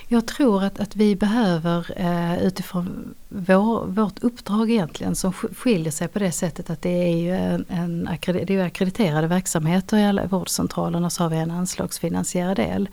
Jag 0.08 0.26
tror 0.26 0.64
att, 0.64 0.80
att 0.80 0.96
vi 0.96 1.16
behöver 1.16 1.92
eh, 1.96 2.46
utifrån 2.46 3.14
vår, 3.28 3.86
vårt 3.86 4.18
uppdrag 4.18 4.70
egentligen 4.70 5.16
som 5.16 5.32
skiljer 5.32 5.92
sig 5.92 6.08
på 6.08 6.18
det 6.18 6.32
sättet 6.32 6.70
att 6.70 6.82
det 6.82 7.12
är 7.12 7.16
ju 7.16 7.30
en, 7.36 7.64
en 7.68 8.08
det 8.26 8.50
är 8.50 8.64
akkrediterade 8.64 9.26
verksamheter 9.26 9.96
i 9.96 10.04
alla 10.04 10.26
vårdcentralerna 10.26 11.10
så 11.10 11.22
har 11.22 11.30
vi 11.30 11.36
en 11.36 11.50
anslagsfinansierad 11.50 12.56
del. 12.56 12.88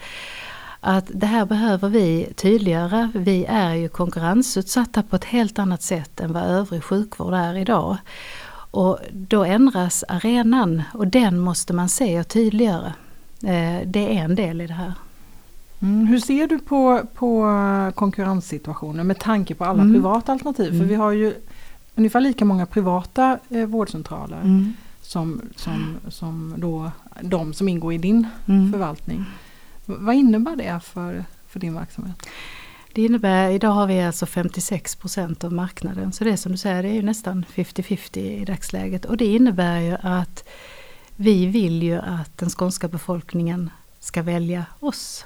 Att 0.79 1.05
det 1.13 1.27
här 1.27 1.45
behöver 1.45 1.89
vi 1.89 2.33
tydliggöra. 2.35 3.11
Vi 3.15 3.45
är 3.45 3.73
ju 3.73 3.89
konkurrensutsatta 3.89 5.03
på 5.03 5.15
ett 5.15 5.25
helt 5.25 5.59
annat 5.59 5.81
sätt 5.81 6.19
än 6.19 6.33
vad 6.33 6.43
övrig 6.43 6.83
sjukvård 6.83 7.33
är 7.33 7.57
idag. 7.57 7.97
Och 8.71 8.99
då 9.11 9.43
ändras 9.43 10.03
arenan 10.07 10.83
och 10.93 11.07
den 11.07 11.39
måste 11.39 11.73
man 11.73 11.89
se 11.89 12.19
och 12.19 12.27
tydliggöra. 12.27 12.93
Eh, 13.43 13.79
det 13.85 14.17
är 14.17 14.23
en 14.23 14.35
del 14.35 14.61
i 14.61 14.67
det 14.67 14.73
här. 14.73 14.93
Mm, 15.83 16.07
hur 16.07 16.19
ser 16.19 16.47
du 16.47 16.59
på, 16.59 17.01
på 17.13 17.51
konkurrenssituationen 17.95 19.07
med 19.07 19.19
tanke 19.19 19.55
på 19.55 19.65
alla 19.65 19.81
mm. 19.81 19.93
privata 19.93 20.31
alternativ? 20.31 20.69
För 20.69 20.75
mm. 20.75 20.87
vi 20.87 20.95
har 20.95 21.11
ju 21.11 21.33
ungefär 21.95 22.19
lika 22.19 22.45
många 22.45 22.65
privata 22.65 23.39
eh, 23.49 23.65
vårdcentraler 23.65 24.41
mm. 24.41 24.73
som, 25.01 25.41
som, 25.55 25.97
som 26.07 26.53
då, 26.57 26.91
de 27.21 27.53
som 27.53 27.69
ingår 27.69 27.93
i 27.93 27.97
din 27.97 28.27
mm. 28.47 28.71
förvaltning. 28.71 29.25
Vad 29.85 30.15
innebär 30.15 30.55
det 30.55 30.79
för, 30.83 31.25
för 31.47 31.59
din 31.59 31.73
verksamhet? 31.73 32.27
Det 32.93 33.01
innebär, 33.01 33.49
idag 33.49 33.71
har 33.71 33.87
vi 33.87 34.01
alltså 34.01 34.25
56 34.25 34.95
procent 34.95 35.43
av 35.43 35.53
marknaden 35.53 36.11
så 36.11 36.23
det 36.23 36.31
är 36.31 36.35
som 36.35 36.51
du 36.51 36.57
säger, 36.57 36.83
det 36.83 36.89
är 36.89 36.93
ju 36.93 37.01
nästan 37.01 37.45
50-50 37.55 38.17
i 38.17 38.45
dagsläget 38.45 39.05
och 39.05 39.17
det 39.17 39.25
innebär 39.25 39.79
ju 39.79 39.97
att 40.01 40.49
vi 41.15 41.45
vill 41.45 41.83
ju 41.83 41.99
att 41.99 42.37
den 42.37 42.49
skånska 42.49 42.87
befolkningen 42.87 43.69
ska 43.99 44.21
välja 44.21 44.65
oss. 44.79 45.25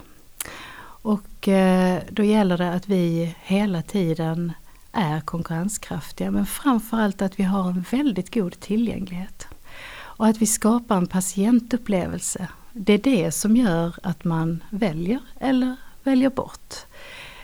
Och 1.08 1.48
eh, 1.48 2.02
då 2.10 2.24
gäller 2.24 2.58
det 2.58 2.74
att 2.74 2.88
vi 2.88 3.36
hela 3.42 3.82
tiden 3.82 4.52
är 4.92 5.20
konkurrenskraftiga 5.20 6.32
men 6.32 6.46
framförallt 6.46 7.22
att 7.22 7.40
vi 7.40 7.44
har 7.44 7.70
en 7.70 7.86
väldigt 7.92 8.34
god 8.34 8.60
tillgänglighet. 8.60 9.48
Och 9.94 10.28
att 10.28 10.38
vi 10.38 10.46
skapar 10.46 10.98
en 10.98 11.08
patientupplevelse. 11.08 12.48
Det 12.74 12.94
är 12.94 12.98
det 12.98 13.32
som 13.32 13.56
gör 13.56 13.96
att 14.04 14.24
man 14.24 14.64
väljer 14.70 15.20
eller 15.40 15.76
väljer 16.04 16.30
bort. 16.30 16.76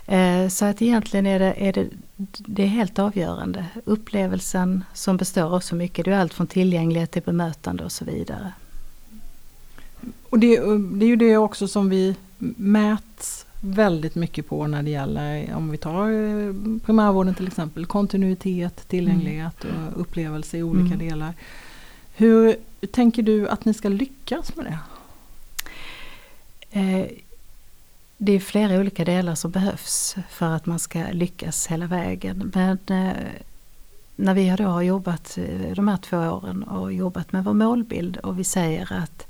Eh, 0.05 0.47
så 0.47 0.65
att 0.65 0.81
egentligen 0.81 1.25
är 1.25 1.39
det, 1.39 1.53
är 1.57 1.73
det, 1.73 1.89
det 2.37 2.63
är 2.63 2.67
helt 2.67 2.99
avgörande. 2.99 3.65
Upplevelsen 3.85 4.83
som 4.93 5.17
består 5.17 5.55
av 5.55 5.59
så 5.59 5.75
mycket. 5.75 6.05
Det 6.05 6.11
är 6.11 6.19
allt 6.19 6.33
från 6.33 6.47
tillgänglighet 6.47 7.11
till 7.11 7.21
bemötande 7.21 7.83
och 7.83 7.91
så 7.91 8.05
vidare. 8.05 8.53
Och 10.29 10.39
det, 10.39 10.59
det 10.93 11.05
är 11.05 11.09
ju 11.09 11.15
det 11.15 11.37
också 11.37 11.67
som 11.67 11.89
vi 11.89 12.15
mäts 12.57 13.42
väldigt 13.65 14.15
mycket 14.15 14.47
på 14.47 14.67
när 14.67 14.83
det 14.83 14.89
gäller, 14.89 15.55
om 15.55 15.71
vi 15.71 15.77
tar 15.77 16.09
eh, 16.09 16.53
primärvården 16.85 17.35
till 17.35 17.47
exempel, 17.47 17.85
kontinuitet, 17.85 18.87
tillgänglighet 18.87 19.63
mm. 19.63 19.87
och 19.87 20.01
upplevelse 20.01 20.57
i 20.57 20.63
olika 20.63 20.93
mm. 20.93 20.99
delar. 20.99 21.33
Hur 22.15 22.55
tänker 22.91 23.23
du 23.23 23.49
att 23.49 23.65
ni 23.65 23.73
ska 23.73 23.89
lyckas 23.89 24.55
med 24.55 24.65
det? 24.65 24.79
Eh, 26.79 27.05
det 28.17 28.31
är 28.31 28.39
flera 28.39 28.79
olika 28.79 29.05
delar 29.05 29.35
som 29.35 29.51
behövs 29.51 30.15
för 30.29 30.49
att 30.55 30.65
man 30.65 30.79
ska 30.79 31.05
lyckas 31.11 31.67
hela 31.67 31.87
vägen. 31.87 32.51
Men 32.53 32.77
eh, 32.87 33.13
när 34.15 34.33
vi 34.33 34.55
då 34.57 34.63
har 34.63 34.81
jobbat 34.81 35.37
de 35.75 35.87
här 35.87 35.97
två 35.97 36.17
åren 36.17 36.63
och 36.63 36.93
jobbat 36.93 37.31
med 37.31 37.43
vår 37.43 37.53
målbild 37.53 38.17
och 38.17 38.39
vi 38.39 38.43
säger 38.43 38.93
att 38.93 39.27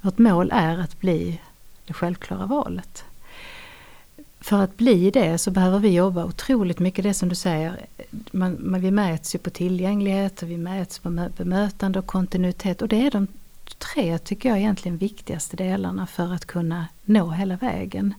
vårt 0.00 0.18
mål 0.18 0.50
är 0.54 0.78
att 0.78 1.00
bli 1.00 1.40
det 1.86 1.92
självklara 1.92 2.46
valet 2.46 3.04
för 4.44 4.62
att 4.62 4.76
bli 4.76 5.10
det 5.10 5.38
så 5.38 5.50
behöver 5.50 5.78
vi 5.78 5.88
jobba 5.88 6.24
otroligt 6.24 6.78
mycket, 6.78 7.02
det 7.02 7.14
som 7.14 7.28
du 7.28 7.34
säger, 7.34 7.86
man, 8.32 8.56
man, 8.60 8.80
vi 8.80 8.90
mäts 8.90 9.34
ju 9.34 9.38
på 9.38 9.50
tillgänglighet 9.50 10.42
och 10.42 10.50
vi 10.50 10.56
mäts 10.56 10.98
på 10.98 11.28
bemötande 11.36 11.98
och 11.98 12.06
kontinuitet 12.06 12.82
och 12.82 12.88
det 12.88 13.06
är 13.06 13.10
de 13.10 13.26
tre, 13.78 14.18
tycker 14.18 14.48
jag, 14.48 14.58
egentligen 14.58 14.96
viktigaste 14.96 15.56
delarna 15.56 16.06
för 16.06 16.32
att 16.32 16.44
kunna 16.44 16.86
nå 17.04 17.30
hela 17.30 17.56
vägen. 17.56 18.14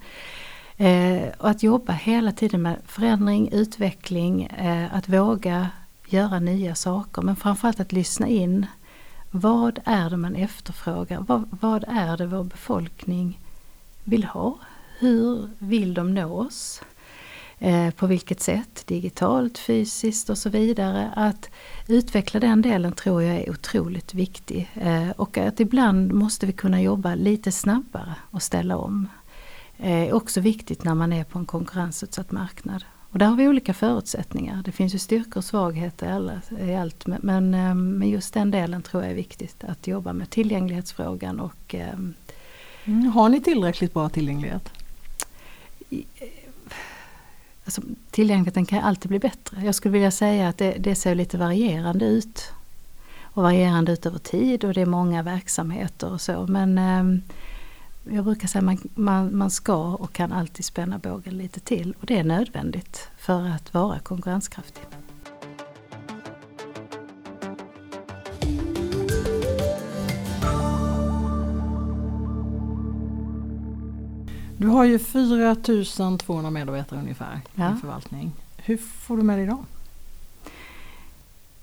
Eh, 0.77 1.27
och 1.37 1.49
att 1.49 1.63
jobba 1.63 1.93
hela 1.93 2.31
tiden 2.31 2.61
med 2.61 2.77
förändring, 2.85 3.49
utveckling, 3.51 4.43
eh, 4.43 4.95
att 4.95 5.09
våga 5.09 5.69
göra 6.07 6.39
nya 6.39 6.75
saker 6.75 7.21
men 7.21 7.35
framförallt 7.35 7.79
att 7.79 7.91
lyssna 7.91 8.27
in 8.27 8.65
Vad 9.31 9.79
är 9.85 10.09
det 10.09 10.17
man 10.17 10.35
efterfrågar? 10.35 11.25
Vad, 11.27 11.57
vad 11.61 11.85
är 11.87 12.17
det 12.17 12.27
vår 12.27 12.43
befolkning 12.43 13.39
vill 14.03 14.23
ha? 14.23 14.57
Hur 14.99 15.49
vill 15.59 15.93
de 15.93 16.13
nå 16.13 16.39
oss? 16.39 16.81
Eh, 17.59 17.91
på 17.91 18.07
vilket 18.07 18.41
sätt? 18.41 18.83
Digitalt, 18.87 19.57
fysiskt 19.57 20.29
och 20.29 20.37
så 20.37 20.49
vidare. 20.49 21.11
Att 21.15 21.49
utveckla 21.87 22.39
den 22.39 22.61
delen 22.61 22.91
tror 22.91 23.23
jag 23.23 23.35
är 23.35 23.49
otroligt 23.49 24.13
viktig. 24.13 24.71
Eh, 24.73 25.09
och 25.09 25.37
att 25.37 25.59
ibland 25.59 26.13
måste 26.13 26.45
vi 26.45 26.53
kunna 26.53 26.81
jobba 26.81 27.15
lite 27.15 27.51
snabbare 27.51 28.15
och 28.31 28.41
ställa 28.41 28.77
om. 28.77 29.07
Eh, 29.77 29.91
är 29.91 30.13
också 30.13 30.41
viktigt 30.41 30.83
när 30.83 30.95
man 30.95 31.13
är 31.13 31.23
på 31.23 31.39
en 31.39 31.45
konkurrensutsatt 31.45 32.31
marknad. 32.31 32.85
Och 33.09 33.19
där 33.19 33.25
har 33.25 33.35
vi 33.35 33.47
olika 33.47 33.73
förutsättningar. 33.73 34.61
Det 34.65 34.71
finns 34.71 34.95
ju 34.95 34.99
styrkor 34.99 35.37
och 35.37 35.45
svagheter 35.45 36.07
i, 36.07 36.11
alla, 36.11 36.41
i 36.59 36.75
allt. 36.75 37.07
Men, 37.07 37.19
men 37.23 38.01
eh, 38.01 38.09
just 38.09 38.33
den 38.33 38.51
delen 38.51 38.81
tror 38.81 39.03
jag 39.03 39.11
är 39.11 39.15
viktigt 39.15 39.63
att 39.63 39.87
jobba 39.87 40.13
med. 40.13 40.29
Tillgänglighetsfrågan 40.29 41.39
och... 41.39 41.75
Eh, 41.75 41.93
mm, 42.85 43.05
har 43.05 43.29
ni 43.29 43.41
tillräckligt 43.41 43.93
bra 43.93 44.09
tillgänglighet? 44.09 44.71
Alltså, 47.65 47.81
tillgängligheten 48.11 48.65
kan 48.65 48.83
alltid 48.83 49.09
bli 49.09 49.19
bättre. 49.19 49.65
Jag 49.65 49.75
skulle 49.75 49.91
vilja 49.91 50.11
säga 50.11 50.49
att 50.49 50.57
det, 50.57 50.71
det 50.71 50.95
ser 50.95 51.15
lite 51.15 51.37
varierande 51.37 52.05
ut. 52.05 52.51
Och 53.21 53.43
varierande 53.43 53.91
ut 53.91 54.05
över 54.05 54.19
tid 54.19 54.63
och 54.63 54.73
det 54.73 54.81
är 54.81 54.85
många 54.85 55.23
verksamheter 55.23 56.11
och 56.11 56.21
så. 56.21 56.47
Men 56.47 56.77
eh, 56.77 57.19
jag 58.15 58.25
brukar 58.25 58.47
säga 58.47 58.59
att 58.59 58.65
man, 58.65 58.77
man, 58.95 59.37
man 59.37 59.51
ska 59.51 59.93
och 59.93 60.13
kan 60.13 60.31
alltid 60.31 60.65
spänna 60.65 60.97
bågen 60.97 61.37
lite 61.37 61.59
till. 61.59 61.95
Och 61.99 62.05
det 62.05 62.17
är 62.17 62.23
nödvändigt 62.23 63.09
för 63.17 63.47
att 63.47 63.73
vara 63.73 63.99
konkurrenskraftig. 63.99 64.83
Du 74.65 74.69
har 74.69 74.83
ju 74.83 74.99
4200 74.99 76.49
medarbetare 76.49 76.99
ungefär 76.99 77.41
ja. 77.55 77.75
i 77.75 77.79
förvaltning. 77.79 78.31
Hur 78.57 78.77
får 78.77 79.17
du 79.17 79.23
med 79.23 79.37
dig 79.37 79.45
dem? 79.45 79.65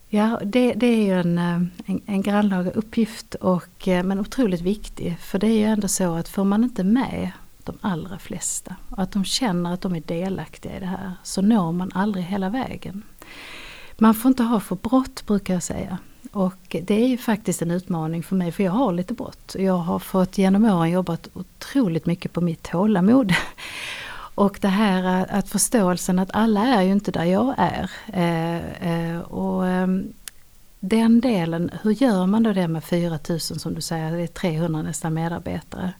Ja, 0.08 0.40
det, 0.44 0.72
det 0.72 0.86
är 0.86 1.04
ju 1.04 1.20
en, 1.20 1.38
eh, 1.38 1.62
en, 1.86 2.00
en 2.06 2.22
grannlaga 2.22 2.70
uppgift 2.70 3.34
och, 3.34 3.88
eh, 3.88 4.04
men 4.04 4.20
otroligt 4.20 4.60
viktig. 4.60 5.18
För 5.18 5.38
det 5.38 5.46
är 5.46 5.58
ju 5.58 5.64
ändå 5.64 5.88
så 5.88 6.14
att 6.14 6.28
får 6.28 6.44
man 6.44 6.64
inte 6.64 6.84
med 6.84 7.30
de 7.64 7.78
allra 7.80 8.18
flesta 8.18 8.76
och 8.88 9.02
att 9.02 9.12
de 9.12 9.24
känner 9.24 9.74
att 9.74 9.80
de 9.80 9.94
är 9.94 10.00
delaktiga 10.00 10.76
i 10.76 10.80
det 10.80 10.86
här 10.86 11.12
så 11.22 11.42
når 11.42 11.72
man 11.72 11.90
aldrig 11.94 12.24
hela 12.24 12.48
vägen. 12.48 13.02
Man 13.98 14.14
får 14.14 14.28
inte 14.28 14.42
ha 14.42 14.60
för 14.60 14.76
brått 14.76 15.26
brukar 15.26 15.54
jag 15.54 15.62
säga. 15.62 15.98
Och 16.32 16.76
det 16.82 17.02
är 17.02 17.08
ju 17.08 17.18
faktiskt 17.18 17.62
en 17.62 17.70
utmaning 17.70 18.22
för 18.22 18.36
mig 18.36 18.52
för 18.52 18.62
jag 18.62 18.72
har 18.72 18.92
lite 18.92 19.14
brått. 19.14 19.56
Jag 19.58 19.76
har 19.76 19.98
fått 19.98 20.38
genom 20.38 20.64
åren 20.64 20.90
jobbat 20.90 21.28
otroligt 21.34 22.06
mycket 22.06 22.32
på 22.32 22.40
mitt 22.40 22.62
tålamod. 22.62 23.34
Och 24.34 24.58
det 24.60 24.68
här 24.68 25.20
eh, 25.20 25.38
att 25.38 25.48
förståelsen 25.48 26.18
att 26.18 26.30
alla 26.32 26.60
är 26.60 26.82
ju 26.82 26.92
inte 26.92 27.10
där 27.10 27.24
jag 27.24 27.54
är. 27.58 27.90
Eh, 28.12 28.90
eh, 28.92 29.20
och 29.20 29.66
ehm, 29.66 30.12
den 30.80 31.20
delen, 31.20 31.70
hur 31.82 31.90
gör 31.90 32.26
man 32.26 32.42
då 32.42 32.52
det 32.52 32.68
med 32.68 32.84
4000 32.84 33.58
som 33.58 33.74
du 33.74 33.80
säger, 33.80 34.12
det 34.12 34.22
är 34.22 34.26
300 34.26 34.82
nästan 34.82 35.14
medarbetare. 35.14 35.92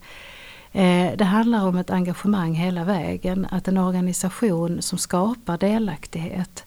Det 1.17 1.25
handlar 1.25 1.67
om 1.67 1.77
ett 1.77 1.91
engagemang 1.91 2.55
hela 2.55 2.85
vägen, 2.85 3.47
att 3.51 3.69
en 3.69 3.79
organisation 3.79 4.83
som 4.83 4.99
skapar 4.99 5.59
delaktighet 5.59 6.65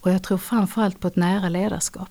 och 0.00 0.10
jag 0.10 0.22
tror 0.22 0.38
framförallt 0.38 1.00
på 1.00 1.08
ett 1.08 1.16
nära 1.16 1.48
ledarskap. 1.48 2.10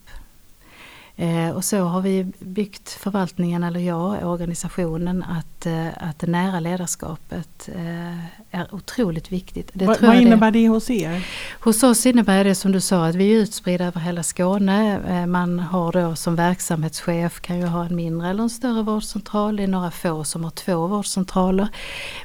Eh, 1.15 1.49
och 1.49 1.65
så 1.65 1.77
har 1.79 2.01
vi 2.01 2.27
byggt 2.39 2.89
förvaltningen, 2.89 3.63
eller 3.63 3.79
jag, 3.79 4.23
organisationen, 4.23 5.23
att, 5.23 5.65
eh, 5.65 5.87
att 6.09 6.19
det 6.19 6.27
nära 6.27 6.59
ledarskapet 6.59 7.69
eh, 7.75 8.17
är 8.51 8.75
otroligt 8.75 9.31
viktigt. 9.31 9.71
Det 9.73 9.85
Va, 9.85 9.95
vad 10.01 10.15
innebär 10.15 10.51
det, 10.51 10.59
det 10.59 10.67
hos 10.67 10.89
er? 10.89 11.27
Hos 11.59 11.83
oss 11.83 12.05
innebär 12.05 12.43
det 12.43 12.55
som 12.55 12.71
du 12.71 12.81
sa 12.81 13.05
att 13.05 13.15
vi 13.15 13.33
är 13.33 13.37
utspridda 13.37 13.85
över 13.85 13.99
hela 13.99 14.23
Skåne. 14.23 15.25
Man 15.27 15.59
har 15.59 15.91
då 15.91 16.15
som 16.15 16.35
verksamhetschef 16.35 17.41
kan 17.41 17.59
ju 17.59 17.65
ha 17.65 17.85
en 17.85 17.95
mindre 17.95 18.29
eller 18.29 18.43
en 18.43 18.49
större 18.49 18.83
vårdcentral. 18.83 19.55
Det 19.55 19.63
är 19.63 19.67
några 19.67 19.91
få 19.91 20.23
som 20.23 20.43
har 20.43 20.51
två 20.51 20.87
vårdcentraler. 20.87 21.67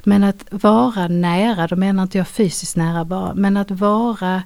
Men 0.03 0.23
att 0.23 0.45
vara 0.49 1.07
nära, 1.07 1.67
då 1.67 1.75
menar 1.75 2.03
inte 2.03 2.17
jag 2.17 2.27
fysiskt 2.27 2.75
nära 2.75 3.05
bara, 3.05 3.33
men 3.33 3.57
att 3.57 3.71
vara 3.71 4.43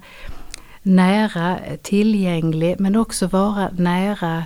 nära, 0.84 1.58
eh, 1.58 1.76
tillgänglig 1.76 2.76
men 2.78 2.96
också 2.96 3.26
vara 3.26 3.70
nära 3.76 4.44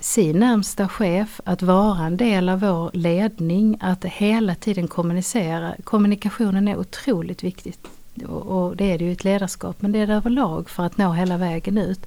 sin 0.00 0.38
närmsta 0.38 0.88
chef, 0.88 1.40
att 1.44 1.62
vara 1.62 2.06
en 2.06 2.16
del 2.16 2.48
av 2.48 2.60
vår 2.60 2.90
ledning, 2.92 3.78
att 3.80 4.04
hela 4.04 4.54
tiden 4.54 4.88
kommunicera. 4.88 5.74
Kommunikationen 5.84 6.68
är 6.68 6.76
otroligt 6.76 7.44
viktigt. 7.44 7.86
Och 8.26 8.76
det 8.76 8.92
är 8.92 8.98
det 8.98 9.04
ju 9.04 9.10
i 9.10 9.12
ett 9.12 9.24
ledarskap 9.24 9.82
men 9.82 9.92
det 9.92 9.98
är 9.98 10.06
det 10.06 10.14
överlag 10.14 10.70
för 10.70 10.82
att 10.82 10.98
nå 10.98 11.12
hela 11.12 11.36
vägen 11.36 11.78
ut. 11.78 12.06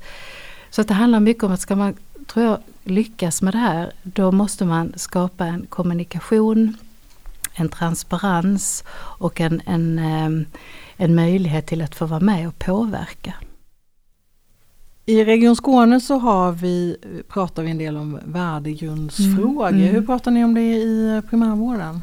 Så 0.70 0.82
att 0.82 0.88
det 0.88 0.94
handlar 0.94 1.20
mycket 1.20 1.44
om 1.44 1.52
att 1.52 1.60
ska 1.60 1.76
man, 1.76 1.96
tror 2.28 2.46
jag, 2.46 2.58
lyckas 2.84 3.42
med 3.42 3.54
det 3.54 3.58
här 3.58 3.92
då 4.04 4.32
måste 4.32 4.66
man 4.66 4.94
skapa 4.96 5.46
en 5.46 5.66
kommunikation, 5.66 6.78
en 7.54 7.70
transparens 7.70 8.84
och 8.96 9.42
en, 9.42 9.62
en 9.66 10.00
eh, 10.00 10.48
en 11.02 11.16
möjlighet 11.16 11.68
till 11.68 11.82
att 11.82 11.96
få 11.96 12.06
vara 12.06 12.20
med 12.20 12.48
och 12.48 12.60
påverka. 12.60 13.34
I 15.06 15.24
Region 15.26 15.56
Skåne 15.56 16.02
så 16.02 16.18
har 16.18 16.52
vi, 16.52 16.98
pratar 17.28 17.64
vi 17.64 17.72
en 17.72 17.78
del 17.78 17.98
om 17.98 18.20
värdegrundsfrågor. 18.26 19.68
Mm. 19.68 19.82
Mm. 19.82 19.94
Hur 19.96 20.02
pratar 20.02 20.32
ni 20.32 20.44
om 20.44 20.54
det 20.54 20.62
i 20.62 21.22
primärvården? 21.30 22.02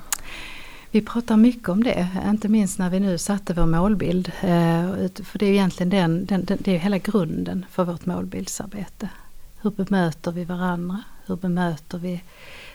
Vi 0.90 1.02
pratar 1.02 1.36
mycket 1.36 1.68
om 1.68 1.84
det, 1.84 2.08
inte 2.28 2.48
minst 2.48 2.78
när 2.78 2.90
vi 2.90 3.00
nu 3.00 3.18
satte 3.18 3.54
vår 3.54 3.66
målbild. 3.66 4.32
Eh, 4.40 5.24
för 5.24 5.38
det 5.38 5.46
är 5.46 5.50
egentligen 5.50 5.90
den, 5.90 6.26
den, 6.26 6.58
det 6.60 6.74
är 6.74 6.78
hela 6.78 6.98
grunden 6.98 7.66
för 7.70 7.84
vårt 7.84 8.06
målbildsarbete. 8.06 9.08
Hur 9.62 9.70
bemöter 9.70 10.32
vi 10.32 10.44
varandra? 10.44 11.02
Hur 11.26 11.36
bemöter 11.36 11.98
vi 11.98 12.20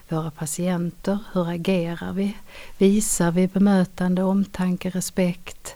våra 0.10 0.32
patienter? 0.32 1.18
Hur 1.34 1.50
agerar 1.50 2.14
vi? 2.14 2.38
Visar 2.78 3.32
vi 3.32 3.48
bemötande, 3.48 4.24
omtanke, 4.24 4.90
respekt? 4.90 5.76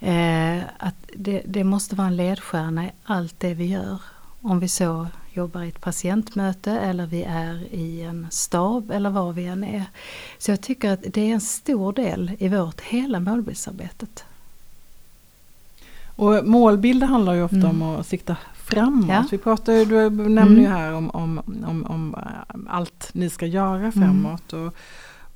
Eh, 0.00 0.62
att 0.78 1.10
det, 1.16 1.42
det, 1.46 1.64
måste 1.64 1.96
vara 1.96 2.06
en 2.06 2.16
ledstjärna 2.16 2.84
i 2.84 2.90
allt 3.04 3.34
det 3.40 3.54
vi 3.54 3.66
gör. 3.66 3.98
Om 4.42 4.60
vi 4.60 4.68
så 4.68 5.06
jobbar 5.32 5.62
i 5.62 5.68
ett 5.68 5.80
patientmöte 5.80 6.72
eller 6.72 7.06
vi 7.06 7.22
är 7.22 7.74
i 7.74 8.02
en 8.02 8.26
stab 8.30 8.90
eller 8.90 9.10
var 9.10 9.32
vi 9.32 9.46
än 9.46 9.64
är. 9.64 9.84
Så 10.38 10.50
jag 10.50 10.60
tycker 10.60 10.92
att 10.92 11.00
det 11.06 11.20
är 11.20 11.34
en 11.34 11.40
stor 11.40 11.92
del 11.92 12.32
i 12.38 12.48
vårt 12.48 12.80
hela 12.80 13.20
målbildsarbetet. 13.20 14.24
Och 16.16 16.46
målbilder 16.46 17.06
handlar 17.06 17.34
ju 17.34 17.42
ofta 17.42 17.56
mm. 17.56 17.82
om 17.82 17.96
att 17.96 18.06
sikta 18.06 18.36
framåt. 18.54 19.08
Ja. 19.08 19.24
Vi 19.30 19.38
pratar, 19.38 19.72
du 19.84 20.10
nämner 20.10 20.42
mm. 20.42 20.60
ju 20.60 20.68
här 20.68 20.94
om, 20.94 21.10
om, 21.10 21.42
om, 21.66 21.84
om, 21.84 22.16
allt 22.68 23.10
ni 23.12 23.30
ska 23.30 23.46
göra 23.46 23.78
mm. 23.78 23.92
framåt. 23.92 24.52
Och, 24.52 24.74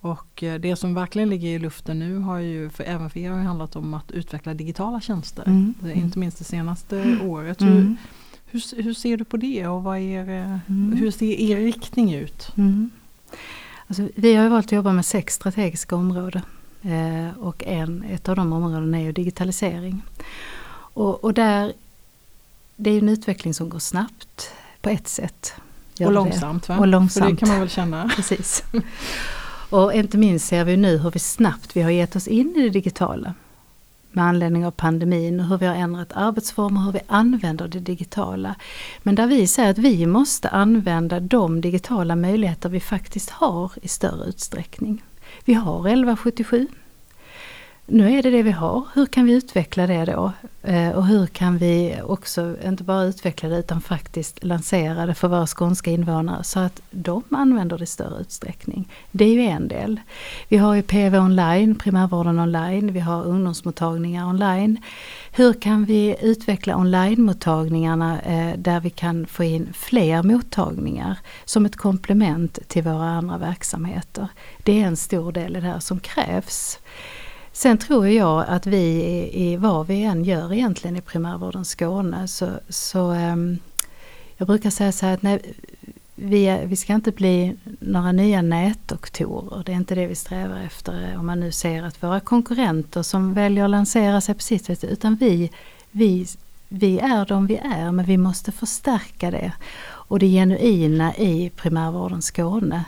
och 0.03 0.43
eh, 0.43 0.61
det 0.61 0.77
som 0.77 0.95
verkligen 0.95 1.31
ligger 1.31 1.49
i 1.49 1.59
luften 1.59 1.99
nu 1.99 2.19
har 2.19 2.39
ju 2.39 2.71
för, 2.71 2.85
även 2.85 3.11
för 3.11 3.21
er 3.21 3.31
har 3.31 3.39
handlat 3.39 3.77
om 3.77 3.95
att 3.95 4.11
utveckla 4.11 4.55
digitala 4.55 5.01
tjänster. 5.01 5.45
Mm. 5.47 5.75
Inte 5.95 6.19
minst 6.19 6.39
det 6.39 6.45
senaste 6.45 7.03
mm. 7.03 7.31
året. 7.31 7.63
Hur, 7.63 7.97
hur, 8.47 8.83
hur, 8.83 8.95
ser 8.95 9.17
du 9.17 9.25
på 9.25 9.37
det 9.37 9.67
och 9.67 9.83
vad 9.83 9.99
är, 9.99 10.29
mm. 10.69 10.93
hur 10.99 11.11
ser 11.11 11.27
er 11.27 11.57
riktning 11.57 12.15
ut? 12.15 12.53
Mm. 12.57 12.91
Alltså, 13.87 14.09
vi 14.15 14.35
har 14.35 14.49
valt 14.49 14.67
att 14.67 14.73
jobba 14.73 14.93
med 14.93 15.07
sex 15.07 15.35
strategiska 15.35 15.97
områden. 15.97 16.43
Eh, 16.83 17.39
och 17.39 17.65
en, 17.67 18.03
ett 18.03 18.29
av 18.29 18.37
de 18.37 18.53
områdena 18.53 18.99
är 18.99 19.03
ju 19.03 19.13
digitalisering. 19.13 20.03
Och, 20.95 21.25
och 21.25 21.35
där, 21.35 21.73
det 22.77 22.91
är 22.91 22.99
en 22.99 23.09
utveckling 23.09 23.55
som 23.55 23.69
går 23.69 23.79
snabbt 23.79 24.53
på 24.81 24.89
ett 24.89 25.09
sätt. 25.09 25.55
Och 26.01 26.13
långsamt, 26.13 26.71
och 26.71 26.87
långsamt. 26.87 27.25
För 27.25 27.31
det 27.31 27.37
kan 27.37 27.49
man 27.49 27.61
väl 27.61 27.69
känna? 27.69 28.11
Precis. 28.17 28.65
Och 29.73 29.95
inte 29.95 30.19
minst 30.19 30.47
ser 30.47 30.65
vi 30.65 30.77
nu 30.77 30.99
hur 30.99 31.11
vi 31.11 31.19
snabbt 31.19 31.77
vi 31.77 31.83
har 31.83 31.91
gett 31.91 32.17
oss 32.17 32.29
in 32.29 32.55
i 32.57 32.63
det 32.63 32.71
digitala. 32.71 33.35
Med 34.11 34.25
anledning 34.25 34.67
av 34.67 34.71
pandemin 34.71 35.41
och 35.41 35.47
hur 35.47 35.59
vi 35.59 35.67
har 35.67 35.75
ändrat 35.75 36.13
arbetsformer, 36.13 36.81
hur 36.81 36.93
vi 36.93 37.01
använder 37.07 37.69
det 37.69 37.79
digitala. 37.79 38.55
Men 39.03 39.15
där 39.15 39.27
vi 39.27 39.47
säger 39.47 39.71
att 39.71 39.79
vi 39.79 40.07
måste 40.07 40.49
använda 40.49 41.21
de 41.21 41.61
digitala 41.61 42.17
möjligheter 42.17 42.69
vi 42.69 42.81
faktiskt 42.81 43.31
har 43.31 43.73
i 43.83 43.89
större 43.89 44.29
utsträckning. 44.29 45.03
Vi 45.45 45.55
har 45.55 45.79
1177 45.89 46.69
nu 47.87 48.19
är 48.19 48.23
det 48.23 48.31
det 48.31 48.43
vi 48.43 48.51
har, 48.51 48.89
hur 48.95 49.07
kan 49.07 49.27
vi 49.27 49.33
utveckla 49.33 49.87
det 49.87 50.05
då? 50.05 50.33
Eh, 50.63 50.91
och 50.91 51.07
hur 51.07 51.27
kan 51.27 51.59
vi 51.59 51.97
också, 52.05 52.57
inte 52.65 52.85
bara 52.85 53.05
utveckla 53.05 53.49
det 53.49 53.59
utan 53.59 53.81
faktiskt 53.81 54.45
lansera 54.45 55.07
det 55.07 55.15
för 55.15 55.29
våra 55.29 55.47
skånska 55.47 55.91
invånare 55.91 56.45
så 56.45 56.61
att 56.61 56.83
de 56.91 57.23
använder 57.31 57.79
det 57.79 57.85
i 57.85 57.87
större 57.87 58.21
utsträckning. 58.21 58.89
Det 59.11 59.25
är 59.25 59.33
ju 59.33 59.43
en 59.43 59.69
del. 59.69 60.01
Vi 60.49 60.57
har 60.57 60.75
ju 60.75 60.83
PV 60.83 61.19
online, 61.19 61.75
primärvården 61.75 62.39
online, 62.39 62.93
vi 62.93 63.01
har 63.01 63.25
ungdomsmottagningar 63.25 64.27
online. 64.27 64.81
Hur 65.33 65.53
kan 65.53 65.85
vi 65.85 66.17
utveckla 66.23 66.77
online-mottagningarna 66.77 68.21
eh, 68.21 68.59
där 68.59 68.81
vi 68.81 68.91
kan 68.91 69.27
få 69.27 69.45
in 69.45 69.73
fler 69.73 70.23
mottagningar 70.23 71.19
som 71.45 71.67
ett 71.67 71.77
komplement 71.77 72.59
till 72.69 72.83
våra 72.83 73.11
andra 73.11 73.39
verksamheter? 73.39 74.29
Det 74.59 74.83
är 74.83 74.87
en 74.87 74.97
stor 74.97 75.33
del 75.33 75.57
i 75.57 75.61
det 75.61 75.67
här 75.67 75.81
som 75.81 76.01
krävs. 76.01 76.79
Sen 77.53 77.79
tror 77.79 78.09
jag 78.09 78.45
att 78.49 78.67
vi 78.67 78.83
i, 78.83 79.53
i 79.53 79.57
vad 79.57 79.87
vi 79.87 80.03
än 80.03 80.25
gör 80.25 80.53
egentligen 80.53 80.97
i 80.97 81.01
primärvården 81.01 81.65
Skåne 81.65 82.29
så, 82.29 82.51
så 82.69 83.13
um, 83.13 83.59
jag 84.37 84.47
brukar 84.47 84.71
säga 84.71 84.93
så 84.93 85.07
här 85.07 85.15
att 85.15 85.23
nej, 85.23 85.55
vi, 86.15 86.61
vi 86.65 86.77
ska 86.77 86.95
inte 86.95 87.11
bli 87.11 87.57
några 87.81 88.13
nya 88.13 88.43
nätdoktorer. 88.43 89.63
Det 89.67 89.73
är 89.73 89.77
inte 89.77 89.95
det 89.95 90.07
vi 90.07 90.15
strävar 90.15 90.61
efter 90.61 91.11
eh, 91.13 91.21
om 91.21 91.27
man 91.27 91.41
nu 91.41 91.53
ser 91.53 91.83
att 91.83 92.03
våra 92.03 92.21
konkurrenter 92.21 93.03
som 93.03 93.35
väljer 93.35 93.65
att 93.65 93.71
lansera 93.71 94.21
sig 94.21 94.35
på 94.35 94.41
sitt 94.43 94.65
sätt 94.65 94.85
utan 94.85 95.17
vi, 95.17 95.51
vi, 95.91 96.27
vi 96.69 96.99
är 96.99 97.27
de 97.27 97.47
vi 97.47 97.57
är 97.57 97.93
men 97.93 98.05
vi 98.05 98.17
måste 98.17 98.53
förstärka 98.53 99.31
det. 99.31 99.53
Och 99.83 100.19
det 100.19 100.27
genuina 100.27 101.17
i 101.17 101.51
primärvården 101.57 102.23
Skåne 102.23 102.85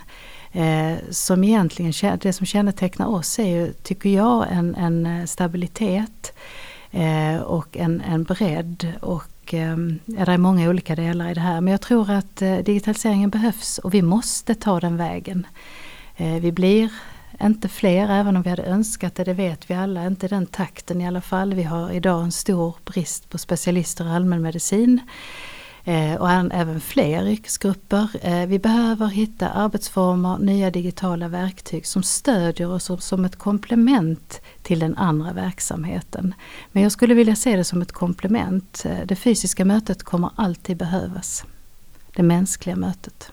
Eh, 0.55 0.99
som 1.11 1.45
egentligen, 1.45 2.19
det 2.21 2.33
som 2.33 2.47
kännetecknar 2.47 3.07
oss 3.07 3.38
är 3.38 3.47
ju, 3.47 3.73
tycker 3.73 4.11
jag, 4.11 4.47
en, 4.51 4.75
en 4.75 5.07
eh, 5.07 5.25
stabilitet 5.25 6.33
eh, 6.90 7.37
och 7.37 7.77
en, 7.77 8.01
en 8.01 8.25
bredd. 8.25 8.93
Och, 9.01 9.55
eh, 9.55 9.77
det 10.05 10.33
är 10.33 10.38
många 10.38 10.69
olika 10.69 10.97
delar 10.97 11.31
i 11.31 11.35
det 11.35 11.40
här 11.40 11.61
men 11.61 11.71
jag 11.71 11.81
tror 11.81 12.11
att 12.11 12.43
eh, 12.43 12.57
digitaliseringen 12.57 13.31
behövs 13.31 13.79
och 13.79 13.95
vi 13.95 14.03
måste 14.03 14.55
ta 14.55 14.81
den 14.81 14.97
vägen. 14.97 15.47
Eh, 16.17 16.35
vi 16.35 16.53
blir 16.53 16.93
inte 17.43 17.69
fler 17.69 18.09
även 18.09 18.37
om 18.37 18.43
vi 18.43 18.51
hade 18.51 18.62
önskat 18.62 19.14
det, 19.14 19.25
det 19.25 19.35
vet 19.35 19.71
vi 19.71 19.75
alla, 19.75 20.07
inte 20.07 20.29
den 20.29 20.47
takten 20.47 21.01
i 21.01 21.07
alla 21.07 21.21
fall. 21.21 21.55
Vi 21.55 21.62
har 21.62 21.90
idag 21.90 22.25
en 22.25 22.33
stor 22.33 22.75
brist 22.85 23.31
på 23.31 23.38
specialister 23.38 24.05
i 24.05 24.11
allmänmedicin. 24.11 24.99
Eh, 24.99 25.54
och 26.18 26.31
även 26.31 26.81
fler 26.81 27.27
yrkesgrupper. 27.27 28.09
Eh, 28.23 28.47
vi 28.47 28.59
behöver 28.59 29.07
hitta 29.07 29.49
arbetsformer, 29.49 30.38
nya 30.38 30.70
digitala 30.70 31.29
verktyg 31.29 31.87
som 31.87 32.03
stödjer 32.03 32.73
oss 32.73 32.90
som 32.99 33.25
ett 33.25 33.37
komplement 33.37 34.40
till 34.62 34.79
den 34.79 34.97
andra 34.97 35.33
verksamheten. 35.33 36.35
Men 36.73 36.83
jag 36.83 36.92
skulle 36.92 37.14
vilja 37.14 37.37
se 37.37 37.57
det 37.57 37.64
som 37.64 37.83
ett 37.83 37.92
komplement. 37.92 38.83
Eh, 38.85 39.07
det 39.07 39.16
fysiska 39.16 39.64
mötet 39.64 40.03
kommer 40.03 40.31
alltid 40.37 40.77
behövas. 40.77 41.44
Det 42.16 42.23
mänskliga 42.23 42.77
mötet. 42.77 43.33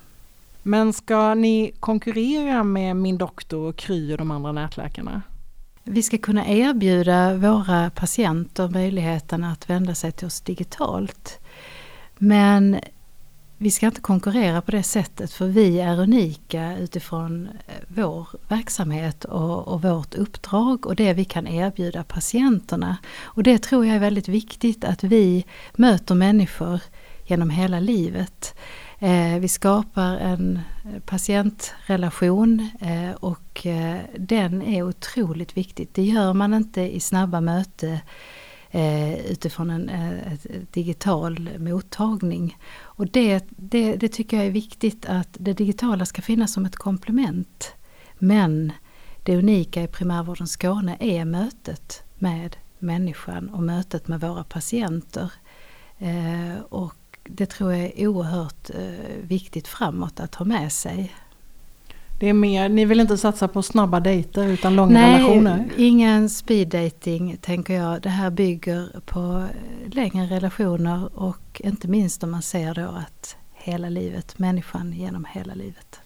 Men 0.63 0.93
ska 0.93 1.33
ni 1.33 1.71
konkurrera 1.79 2.63
med 2.63 2.95
Min 2.95 3.17
doktor 3.17 3.69
och 3.69 3.75
Kry 3.75 4.13
och 4.13 4.17
de 4.17 4.31
andra 4.31 4.51
nätläkarna? 4.51 5.21
Vi 5.83 6.03
ska 6.03 6.17
kunna 6.17 6.47
erbjuda 6.47 7.33
våra 7.33 7.89
patienter 7.89 8.69
möjligheten 8.69 9.43
att 9.43 9.69
vända 9.69 9.95
sig 9.95 10.11
till 10.11 10.27
oss 10.27 10.41
digitalt. 10.41 11.40
Men 12.23 12.79
vi 13.57 13.71
ska 13.71 13.85
inte 13.85 14.01
konkurrera 14.01 14.61
på 14.61 14.71
det 14.71 14.83
sättet 14.83 15.33
för 15.33 15.47
vi 15.47 15.79
är 15.79 15.99
unika 15.99 16.77
utifrån 16.77 17.49
eh, 17.67 17.73
vår 17.87 18.27
verksamhet 18.47 19.25
och, 19.25 19.67
och, 19.67 19.81
vårt 19.81 20.15
uppdrag 20.15 20.85
och 20.85 20.95
det 20.95 21.13
vi 21.13 21.25
kan 21.25 21.47
erbjuda 21.47 22.03
patienterna. 22.03 22.97
Och 23.21 23.43
det 23.43 23.57
tror 23.57 23.85
jag 23.85 23.95
är 23.95 23.99
väldigt 23.99 24.27
viktigt 24.27 24.85
att 24.85 25.03
vi 25.03 25.45
möter 25.75 26.15
människor 26.15 26.79
genom 27.25 27.49
hela 27.49 27.79
livet. 27.79 28.55
Eh, 28.99 29.39
vi 29.39 29.47
skapar 29.47 30.17
en 30.17 30.59
patientrelation 31.05 32.69
eh, 32.81 33.11
och 33.11 33.65
eh, 33.65 33.99
den 34.17 34.61
är 34.61 34.83
otroligt 34.83 35.57
viktig. 35.57 35.89
Det 35.93 36.03
gör 36.03 36.33
man 36.33 36.53
inte 36.53 36.81
i 36.81 36.99
snabba 36.99 37.41
möten 37.41 37.97
Eh, 38.73 39.25
utifrån 39.25 39.69
en 39.69 39.89
eh, 39.89 40.33
digital 40.71 41.49
mottagning. 41.59 42.57
Och 42.79 43.07
det, 43.07 43.45
det, 43.49 43.95
det 43.95 44.07
tycker 44.07 44.37
jag 44.37 44.45
är 44.45 44.51
viktigt 44.51 45.05
att 45.05 45.37
det 45.39 45.53
digitala 45.53 46.05
ska 46.05 46.21
finnas 46.21 46.53
som 46.53 46.65
ett 46.65 46.75
komplement. 46.75 47.73
Men 48.19 48.71
det 49.23 49.37
unika 49.37 49.83
i 49.83 49.87
primärvården 49.87 50.47
Skåne 50.47 50.97
är 50.99 51.25
mötet 51.25 52.03
med 52.19 52.55
människan 52.79 53.49
och 53.49 53.63
mötet 53.63 54.07
med 54.07 54.21
våra 54.21 54.43
patienter. 54.43 55.31
Eh, 55.97 56.61
och 56.69 57.19
det 57.23 57.45
tror 57.45 57.73
jag 57.73 57.81
är 57.81 58.07
oerhört 58.07 58.69
eh, 58.69 59.21
viktigt 59.21 59.67
framåt 59.67 60.19
att 60.19 60.35
ha 60.35 60.45
med 60.45 60.71
sig. 60.71 61.13
Det 62.21 62.29
är 62.29 62.33
mer, 62.33 62.69
ni 62.69 62.85
vill 62.85 62.99
inte 62.99 63.17
satsa 63.17 63.47
på 63.47 63.61
snabba 63.61 63.99
dejter 63.99 64.47
utan 64.47 64.75
långa 64.75 64.93
Nej, 64.93 65.13
relationer? 65.13 65.57
Nej, 65.57 65.71
ingen 65.77 66.29
speed 66.29 66.67
dating 66.67 67.37
tänker 67.41 67.73
jag. 67.73 68.01
Det 68.01 68.09
här 68.09 68.29
bygger 68.29 68.89
på 69.05 69.47
längre 69.91 70.25
relationer 70.25 71.19
och 71.19 71.61
inte 71.63 71.87
minst 71.87 72.23
om 72.23 72.31
man 72.31 72.41
ser 72.41 72.73
då 72.73 72.81
att 72.81 73.35
hela 73.53 73.89
livet, 73.89 74.39
människan 74.39 74.93
genom 74.93 75.25
hela 75.25 75.53
livet. 75.53 75.99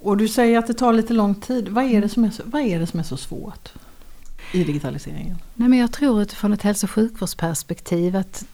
Och 0.00 0.16
du 0.16 0.28
säger 0.28 0.58
att 0.58 0.66
det 0.66 0.74
tar 0.74 0.92
lite 0.92 1.12
lång 1.12 1.34
tid. 1.34 1.68
Vad 1.68 1.84
är 1.84 2.00
det 2.00 2.08
som 2.08 2.24
är 2.24 2.30
så, 2.30 2.42
vad 2.46 2.62
är 2.62 2.80
det 2.80 2.86
som 2.86 3.00
är 3.00 3.04
så 3.04 3.16
svårt 3.16 3.68
i 4.52 4.64
digitaliseringen? 4.64 5.38
Nej, 5.54 5.68
men 5.68 5.78
jag 5.78 5.92
tror 5.92 6.22
utifrån 6.22 6.52
ett 6.52 6.62
hälso 6.62 6.86
och 6.86 6.90
sjukvårdsperspektiv 6.90 8.16
att 8.16 8.44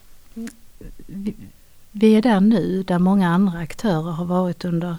vi, 1.06 1.34
vi 1.90 2.16
är 2.16 2.22
där 2.22 2.40
nu 2.40 2.82
där 2.82 2.98
många 2.98 3.28
andra 3.28 3.58
aktörer 3.58 4.12
har 4.12 4.24
varit 4.24 4.64
under 4.64 4.96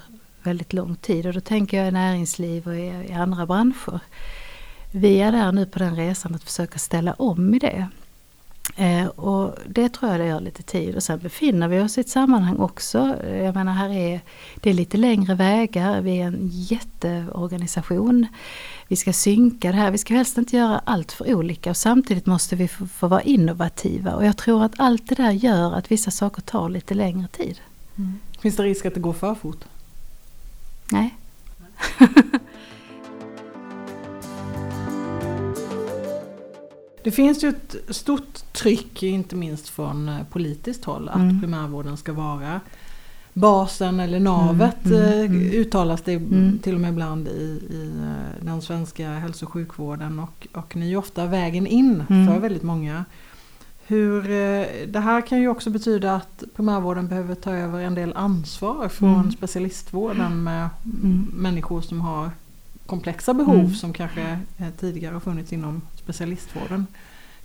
väldigt 0.48 0.72
lång 0.72 0.96
tid 0.96 1.26
och 1.26 1.32
då 1.32 1.40
tänker 1.40 1.76
jag 1.76 1.88
i 1.88 1.90
näringsliv 1.90 2.66
och 2.66 2.76
i, 2.76 3.06
i 3.08 3.12
andra 3.12 3.46
branscher. 3.46 4.00
Vi 4.92 5.20
är 5.20 5.32
där 5.32 5.52
nu 5.52 5.66
på 5.66 5.78
den 5.78 5.96
resan 5.96 6.34
att 6.34 6.42
försöka 6.42 6.78
ställa 6.78 7.12
om 7.12 7.54
i 7.54 7.58
det. 7.58 7.88
Eh, 8.76 9.06
och 9.06 9.54
det 9.66 9.88
tror 9.88 10.10
jag 10.10 10.20
det 10.20 10.26
gör 10.26 10.40
lite 10.40 10.62
tid 10.62 10.96
och 10.96 11.02
sen 11.02 11.18
befinner 11.18 11.68
vi 11.68 11.80
oss 11.80 11.98
i 11.98 12.00
ett 12.00 12.08
sammanhang 12.08 12.56
också. 12.56 13.16
Jag 13.32 13.54
menar 13.54 13.72
här 13.72 13.88
är 13.88 14.20
det 14.60 14.70
är 14.70 14.74
lite 14.74 14.96
längre 14.96 15.34
vägar, 15.34 16.00
vi 16.00 16.20
är 16.20 16.26
en 16.26 16.38
jätteorganisation. 16.42 18.26
Vi 18.88 18.96
ska 18.96 19.12
synka 19.12 19.70
det 19.70 19.76
här, 19.76 19.90
vi 19.90 19.98
ska 19.98 20.14
helst 20.14 20.38
inte 20.38 20.56
göra 20.56 20.80
allt 20.84 21.12
för 21.12 21.34
olika 21.34 21.70
och 21.70 21.76
samtidigt 21.76 22.26
måste 22.26 22.56
vi 22.56 22.68
få, 22.68 22.86
få 22.86 23.08
vara 23.08 23.22
innovativa 23.22 24.14
och 24.14 24.24
jag 24.24 24.36
tror 24.36 24.64
att 24.64 24.72
allt 24.76 25.08
det 25.08 25.14
där 25.14 25.30
gör 25.30 25.74
att 25.74 25.90
vissa 25.90 26.10
saker 26.10 26.42
tar 26.42 26.68
lite 26.68 26.94
längre 26.94 27.28
tid. 27.28 27.60
Mm. 27.96 28.20
Finns 28.40 28.56
det 28.56 28.62
risk 28.62 28.86
att 28.86 28.94
det 28.94 29.00
går 29.00 29.12
för 29.12 29.34
fort? 29.34 29.64
Nej. 30.92 31.14
Det 37.04 37.12
finns 37.12 37.44
ju 37.44 37.48
ett 37.48 37.76
stort 37.88 38.52
tryck, 38.52 39.02
inte 39.02 39.36
minst 39.36 39.68
från 39.68 40.08
eh, 40.08 40.22
politiskt 40.30 40.84
håll, 40.84 41.08
att 41.08 41.16
mm. 41.16 41.40
primärvården 41.40 41.96
ska 41.96 42.12
vara 42.12 42.60
basen 43.32 44.00
eller 44.00 44.20
navet 44.20 44.84
mm, 44.84 45.02
mm, 45.02 45.20
mm. 45.20 45.46
Eh, 45.46 45.54
uttalas 45.54 46.02
det 46.02 46.12
mm. 46.12 46.58
till 46.58 46.74
och 46.74 46.80
med 46.80 46.90
ibland 46.90 47.28
i, 47.28 47.60
i 47.70 47.92
eh, 48.02 48.44
den 48.44 48.62
svenska 48.62 49.10
hälso 49.10 49.46
och 49.46 49.52
sjukvården 49.52 50.18
och, 50.18 50.46
och 50.52 50.76
ni 50.76 50.92
är 50.92 50.96
ofta 50.96 51.26
vägen 51.26 51.66
in 51.66 52.04
för 52.06 52.14
mm. 52.14 52.40
väldigt 52.40 52.62
många. 52.62 53.04
Hur, 53.90 54.30
eh, 54.30 54.86
det 54.86 55.00
här 55.00 55.26
kan 55.26 55.40
ju 55.40 55.48
också 55.48 55.70
betyda 55.70 56.14
att 56.14 56.44
primärvården 56.56 57.08
behöver 57.08 57.34
ta 57.34 57.50
över 57.50 57.80
en 57.80 57.94
del 57.94 58.12
ansvar 58.16 58.88
från 58.88 59.14
mm. 59.14 59.32
specialistvården 59.32 60.42
med 60.42 60.68
mm. 60.84 61.30
människor 61.32 61.80
som 61.80 62.00
har 62.00 62.30
komplexa 62.86 63.34
behov 63.34 63.58
mm. 63.58 63.74
som 63.74 63.92
kanske 63.92 64.38
tidigare 64.80 65.12
har 65.12 65.20
funnits 65.20 65.52
inom 65.52 65.82
specialistvården. 65.94 66.86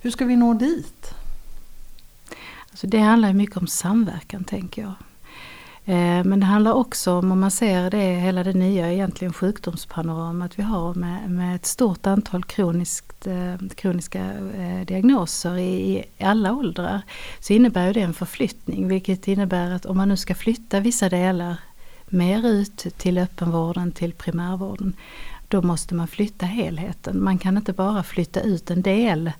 Hur 0.00 0.10
ska 0.10 0.24
vi 0.24 0.36
nå 0.36 0.54
dit? 0.54 1.14
Alltså 2.70 2.86
det 2.86 2.98
handlar 2.98 3.32
mycket 3.32 3.56
om 3.56 3.66
samverkan 3.66 4.44
tänker 4.44 4.82
jag. 4.82 4.94
Eh, 5.86 6.24
men 6.24 6.40
det 6.40 6.46
handlar 6.46 6.72
också 6.72 7.12
om, 7.12 7.32
om 7.32 7.40
man 7.40 7.50
ser 7.50 7.90
det, 7.90 8.14
hela 8.14 8.44
det 8.44 8.52
nya 8.52 8.92
egentligen 8.92 9.32
sjukdomspanoramat 9.32 10.58
vi 10.58 10.62
har 10.62 10.94
med, 10.94 11.30
med 11.30 11.56
ett 11.56 11.66
stort 11.66 12.06
antal 12.06 12.44
kroniskt, 12.44 13.26
eh, 13.26 13.68
kroniska 13.74 14.20
eh, 14.56 14.86
diagnoser 14.86 15.56
i, 15.56 15.98
i, 16.18 16.24
alla 16.24 16.52
åldrar. 16.52 17.02
Så 17.40 17.52
innebär 17.52 17.94
det 17.94 18.00
en 18.00 18.14
förflyttning 18.14 18.88
vilket 18.88 19.28
innebär 19.28 19.70
att 19.70 19.86
om 19.86 19.96
man 19.96 20.08
nu 20.08 20.16
ska 20.16 20.34
flytta 20.34 20.80
vissa 20.80 21.08
delar 21.08 21.56
mer 22.06 22.46
ut 22.46 22.86
till 22.96 23.18
öppenvården, 23.18 23.92
till 23.92 24.12
primärvården, 24.12 24.96
då 25.48 25.62
måste 25.62 25.94
man 25.94 26.08
flytta 26.08 26.46
helheten. 26.46 27.24
Man 27.24 27.38
kan 27.38 27.56
inte 27.56 27.72
bara 27.72 28.02
flytta 28.02 28.40
ut 28.40 28.70
en 28.70 28.82
del 28.82 29.32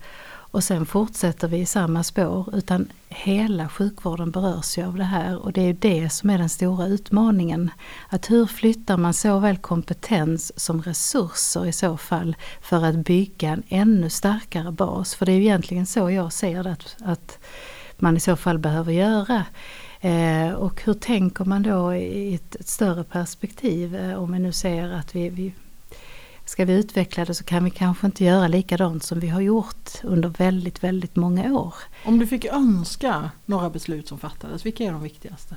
och 0.55 0.65
sen 0.65 0.87
fortsätter 0.87 1.49
vi 1.49 1.57
i 1.57 1.67
samma 1.67 2.03
spår 2.03 2.55
utan 2.57 2.89
hela 3.09 3.69
sjukvården 3.69 4.31
berörs 4.31 4.79
ju 4.79 4.87
av 4.87 4.97
det 4.97 5.05
här 5.05 5.39
och 5.39 5.53
det 5.53 5.61
är 5.61 5.67
ju 5.67 5.73
det 5.73 6.11
som 6.13 6.31
är 6.31 6.39
den 6.39 6.49
stora 6.49 6.87
utmaningen. 6.87 7.71
Att 8.09 8.31
hur 8.31 8.47
flyttar 8.47 8.97
man 8.97 9.15
såväl 9.15 9.57
kompetens 9.57 10.61
som 10.61 10.83
resurser 10.83 11.67
i 11.67 11.73
så 11.73 11.97
fall 11.97 12.37
för 12.61 12.85
att 12.85 12.95
bygga 12.95 13.49
en 13.49 13.63
ännu 13.69 14.11
starkare 14.11 14.73
bas? 14.73 15.15
För 15.15 15.27
det 15.27 15.33
är 15.33 15.37
ju 15.37 15.43
egentligen 15.43 15.87
så 15.87 16.11
jag 16.11 16.33
ser 16.33 16.63
det 16.63 16.71
att, 16.73 16.97
att 17.05 17.39
man 17.99 18.17
i 18.17 18.21
så 18.21 18.37
fall 18.37 18.59
behöver 18.59 18.93
göra. 18.93 19.45
Eh, 20.01 20.53
och 20.53 20.83
hur 20.85 20.95
tänker 20.95 21.45
man 21.45 21.63
då 21.63 21.95
i 21.95 22.35
ett, 22.35 22.55
ett 22.55 22.69
större 22.69 23.05
perspektiv 23.05 23.97
eh, 23.97 24.23
om 24.23 24.33
vi 24.33 24.39
nu 24.39 24.53
ser 24.53 24.93
att 24.93 25.17
vi, 25.17 25.29
vi 25.29 25.53
Ska 26.45 26.65
vi 26.65 26.73
utveckla 26.73 27.25
det 27.25 27.35
så 27.35 27.45
kan 27.45 27.65
vi 27.65 27.71
kanske 27.71 28.07
inte 28.07 28.25
göra 28.25 28.49
likadant 28.49 29.03
som 29.03 29.21
vi 29.21 29.29
har 29.29 29.41
gjort 29.41 29.91
under 30.03 30.29
väldigt, 30.29 30.85
väldigt 30.85 31.17
många 31.17 31.53
år. 31.53 31.75
Om 32.05 32.19
du 32.19 32.27
fick 32.27 32.45
önska 32.45 33.31
några 33.47 33.71
beslut 33.71 34.09
som 34.09 34.19
fattades, 34.19 34.67
vilka 34.67 34.85
är 34.85 34.93
de 34.93 35.03
viktigaste? 35.03 35.57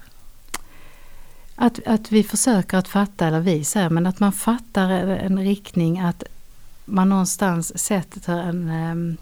Att, 1.55 1.79
att 1.85 2.11
vi 2.11 2.23
försöker 2.23 2.77
att 2.77 2.87
fatta, 2.87 3.27
eller 3.27 3.39
vi 3.39 3.63
säger, 3.63 3.89
men 3.89 4.07
att 4.07 4.19
man 4.19 4.31
fattar 4.31 4.89
en 4.89 5.39
riktning 5.39 5.99
att 5.99 6.23
man 6.85 7.09
någonstans 7.09 7.79
sätter 7.79 8.37
en, 8.37 9.17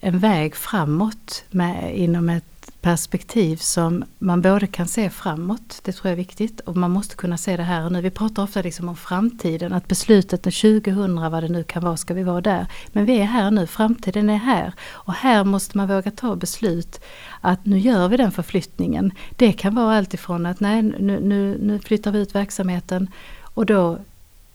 en 0.00 0.18
väg 0.18 0.56
framåt 0.56 1.44
med, 1.50 1.98
inom 1.98 2.28
ett 2.28 2.53
perspektiv 2.84 3.56
som 3.56 4.04
man 4.18 4.42
både 4.42 4.66
kan 4.66 4.88
se 4.88 5.10
framåt, 5.10 5.80
det 5.84 5.92
tror 5.92 6.08
jag 6.08 6.12
är 6.12 6.16
viktigt, 6.16 6.60
och 6.60 6.76
man 6.76 6.90
måste 6.90 7.16
kunna 7.16 7.36
se 7.36 7.56
det 7.56 7.62
här 7.62 7.84
och 7.84 7.92
nu. 7.92 8.00
Vi 8.00 8.10
pratar 8.10 8.42
ofta 8.42 8.62
liksom 8.62 8.88
om 8.88 8.96
framtiden, 8.96 9.72
att 9.72 9.88
beslutet 9.88 10.42
2000, 10.42 11.30
vad 11.30 11.42
det 11.42 11.48
nu 11.48 11.62
kan 11.62 11.84
vara, 11.84 11.96
ska 11.96 12.14
vi 12.14 12.22
vara 12.22 12.40
där. 12.40 12.66
Men 12.92 13.04
vi 13.04 13.18
är 13.18 13.24
här 13.24 13.50
nu, 13.50 13.66
framtiden 13.66 14.30
är 14.30 14.36
här. 14.36 14.72
Och 14.90 15.12
här 15.12 15.44
måste 15.44 15.76
man 15.76 15.88
våga 15.88 16.10
ta 16.10 16.36
beslut 16.36 17.00
att 17.40 17.66
nu 17.66 17.78
gör 17.78 18.08
vi 18.08 18.16
den 18.16 18.32
förflyttningen. 18.32 19.12
Det 19.36 19.52
kan 19.52 19.74
vara 19.74 19.96
alltifrån 19.96 20.46
att 20.46 20.60
nej, 20.60 20.82
nu, 20.82 21.20
nu, 21.20 21.58
nu 21.62 21.78
flyttar 21.78 22.12
vi 22.12 22.18
ut 22.18 22.34
verksamheten 22.34 23.10
och 23.54 23.66
då 23.66 23.98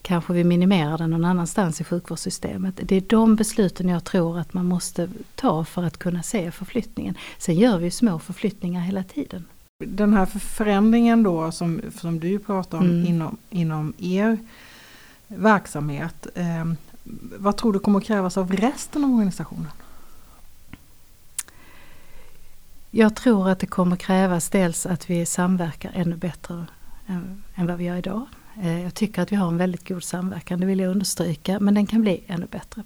kanske 0.01 0.33
vi 0.33 0.43
minimerar 0.43 0.97
den 0.97 1.09
någon 1.09 1.25
annanstans 1.25 1.81
i 1.81 1.83
sjukvårdssystemet. 1.83 2.79
Det 2.83 2.95
är 2.95 3.01
de 3.01 3.35
besluten 3.35 3.89
jag 3.89 4.03
tror 4.03 4.39
att 4.39 4.53
man 4.53 4.65
måste 4.65 5.09
ta 5.35 5.65
för 5.65 5.83
att 5.83 5.97
kunna 5.97 6.23
se 6.23 6.51
förflyttningen. 6.51 7.15
Sen 7.37 7.55
gör 7.55 7.77
vi 7.77 7.91
små 7.91 8.19
förflyttningar 8.19 8.81
hela 8.81 9.03
tiden. 9.03 9.45
Den 9.85 10.13
här 10.13 10.25
förändringen 10.25 11.23
då 11.23 11.51
som, 11.51 11.81
som 11.97 12.19
du 12.19 12.39
pratar 12.39 12.77
om 12.77 12.85
mm. 12.85 13.05
inom, 13.05 13.37
inom 13.49 13.93
er 13.97 14.37
verksamhet. 15.27 16.27
Eh, 16.35 16.65
vad 17.39 17.57
tror 17.57 17.73
du 17.73 17.79
kommer 17.79 17.99
krävas 17.99 18.37
av 18.37 18.51
resten 18.51 19.03
av 19.03 19.11
organisationen? 19.11 19.71
Jag 22.91 23.15
tror 23.15 23.49
att 23.49 23.59
det 23.59 23.67
kommer 23.67 23.95
krävas 23.95 24.49
dels 24.49 24.85
att 24.85 25.09
vi 25.09 25.25
samverkar 25.25 25.91
ännu 25.93 26.15
bättre 26.15 26.65
än, 27.07 27.43
än 27.55 27.67
vad 27.67 27.77
vi 27.77 27.83
gör 27.83 27.95
idag. 27.95 28.25
Eh, 28.61 28.83
jag 28.83 28.93
tycker 28.93 29.21
att 29.21 29.31
vi 29.31 29.35
har 29.35 29.47
en 29.47 29.57
väldigt 29.57 29.87
god 29.87 30.03
samverkan, 30.03 30.59
det 30.59 30.65
vill 30.65 30.79
jag 30.79 30.91
understryka, 30.91 31.59
men 31.59 31.73
den 31.73 31.87
kan 31.87 32.01
bli 32.01 32.23
ännu 32.27 32.45
bättre. 32.45 32.83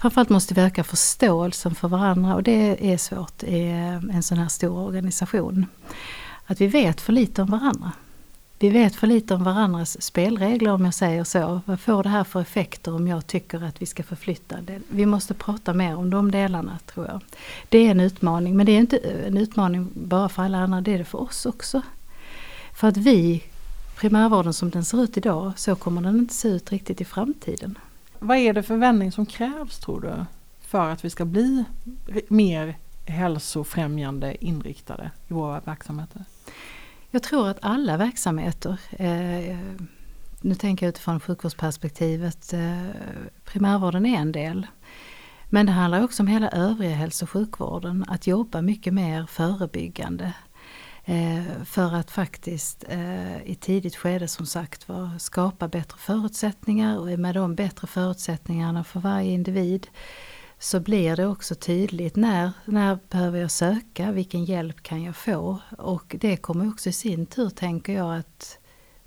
Framförallt 0.00 0.28
måste 0.28 0.54
vi 0.54 0.60
öka 0.60 0.84
förståelsen 0.84 1.74
för 1.74 1.88
varandra 1.88 2.34
och 2.34 2.42
det 2.42 2.92
är 2.92 2.96
svårt 2.96 3.42
i 3.42 3.68
eh, 3.68 4.16
en 4.16 4.22
sån 4.22 4.38
här 4.38 4.48
stor 4.48 4.78
organisation. 4.78 5.66
Att 6.46 6.60
vi 6.60 6.66
vet 6.66 7.00
för 7.00 7.12
lite 7.12 7.42
om 7.42 7.50
varandra. 7.50 7.92
Vi 8.58 8.68
vet 8.68 8.96
för 8.96 9.06
lite 9.06 9.34
om 9.34 9.44
varandras 9.44 10.02
spelregler 10.02 10.72
om 10.72 10.84
jag 10.84 10.94
säger 10.94 11.24
så. 11.24 11.60
Vad 11.64 11.80
får 11.80 12.02
det 12.02 12.08
här 12.08 12.24
för 12.24 12.40
effekter 12.40 12.94
om 12.94 13.08
jag 13.08 13.26
tycker 13.26 13.64
att 13.64 13.82
vi 13.82 13.86
ska 13.86 14.02
förflytta 14.02 14.56
det? 14.60 14.80
Vi 14.88 15.06
måste 15.06 15.34
prata 15.34 15.74
mer 15.74 15.96
om 15.96 16.10
de 16.10 16.30
delarna 16.30 16.78
tror 16.86 17.06
jag. 17.06 17.20
Det 17.68 17.78
är 17.78 17.90
en 17.90 18.00
utmaning 18.00 18.56
men 18.56 18.66
det 18.66 18.72
är 18.72 18.78
inte 18.78 18.96
eh, 18.96 19.26
en 19.26 19.36
utmaning 19.38 19.88
bara 19.94 20.28
för 20.28 20.42
alla 20.42 20.58
andra, 20.58 20.80
det 20.80 20.94
är 20.94 20.98
det 20.98 21.04
för 21.04 21.20
oss 21.20 21.46
också. 21.46 21.82
För 22.74 22.88
att 22.88 22.96
vi 22.96 23.42
primärvården 23.96 24.52
som 24.52 24.70
den 24.70 24.84
ser 24.84 25.02
ut 25.02 25.16
idag, 25.16 25.52
så 25.56 25.74
kommer 25.74 26.02
den 26.02 26.18
inte 26.18 26.34
se 26.34 26.48
ut 26.48 26.72
riktigt 26.72 27.00
i 27.00 27.04
framtiden. 27.04 27.78
Vad 28.18 28.36
är 28.36 28.52
det 28.52 28.62
för 28.62 28.76
vändning 28.76 29.12
som 29.12 29.26
krävs 29.26 29.78
tror 29.78 30.00
du 30.00 30.24
för 30.60 30.90
att 30.90 31.04
vi 31.04 31.10
ska 31.10 31.24
bli 31.24 31.64
mer 32.28 32.76
hälsofrämjande 33.06 34.44
inriktade 34.44 35.10
i 35.28 35.34
våra 35.34 35.60
verksamheter? 35.60 36.24
Jag 37.10 37.22
tror 37.22 37.48
att 37.48 37.58
alla 37.62 37.96
verksamheter, 37.96 38.78
eh, 38.90 39.58
nu 40.40 40.54
tänker 40.54 40.86
jag 40.86 40.88
utifrån 40.88 41.20
sjukvårdsperspektivet, 41.20 42.52
eh, 42.52 42.86
primärvården 43.44 44.06
är 44.06 44.18
en 44.18 44.32
del. 44.32 44.66
Men 45.48 45.66
det 45.66 45.72
handlar 45.72 46.04
också 46.04 46.22
om 46.22 46.26
hela 46.26 46.50
övriga 46.50 46.94
hälso 46.94 47.24
och 47.24 47.30
sjukvården, 47.30 48.04
att 48.08 48.26
jobba 48.26 48.62
mycket 48.62 48.94
mer 48.94 49.26
förebyggande. 49.26 50.32
Eh, 51.04 51.64
för 51.64 51.94
att 51.94 52.10
faktiskt 52.10 52.84
eh, 52.88 53.42
i 53.42 53.54
tidigt 53.60 53.96
skede 53.96 54.28
som 54.28 54.46
sagt 54.46 54.88
var 54.88 55.18
skapa 55.18 55.68
bättre 55.68 55.98
förutsättningar 55.98 56.98
och 56.98 57.18
med 57.18 57.34
de 57.34 57.54
bättre 57.54 57.86
förutsättningarna 57.86 58.84
för 58.84 59.00
varje 59.00 59.32
individ 59.32 59.86
så 60.58 60.80
blir 60.80 61.16
det 61.16 61.26
också 61.26 61.54
tydligt 61.54 62.16
när, 62.16 62.52
när 62.64 62.98
behöver 63.08 63.40
jag 63.40 63.50
söka, 63.50 64.12
vilken 64.12 64.44
hjälp 64.44 64.82
kan 64.82 65.02
jag 65.02 65.16
få? 65.16 65.58
Och 65.78 66.16
det 66.20 66.36
kommer 66.36 66.68
också 66.68 66.88
i 66.88 66.92
sin 66.92 67.26
tur, 67.26 67.50
tänker 67.50 67.92
jag, 67.92 68.16
att 68.16 68.58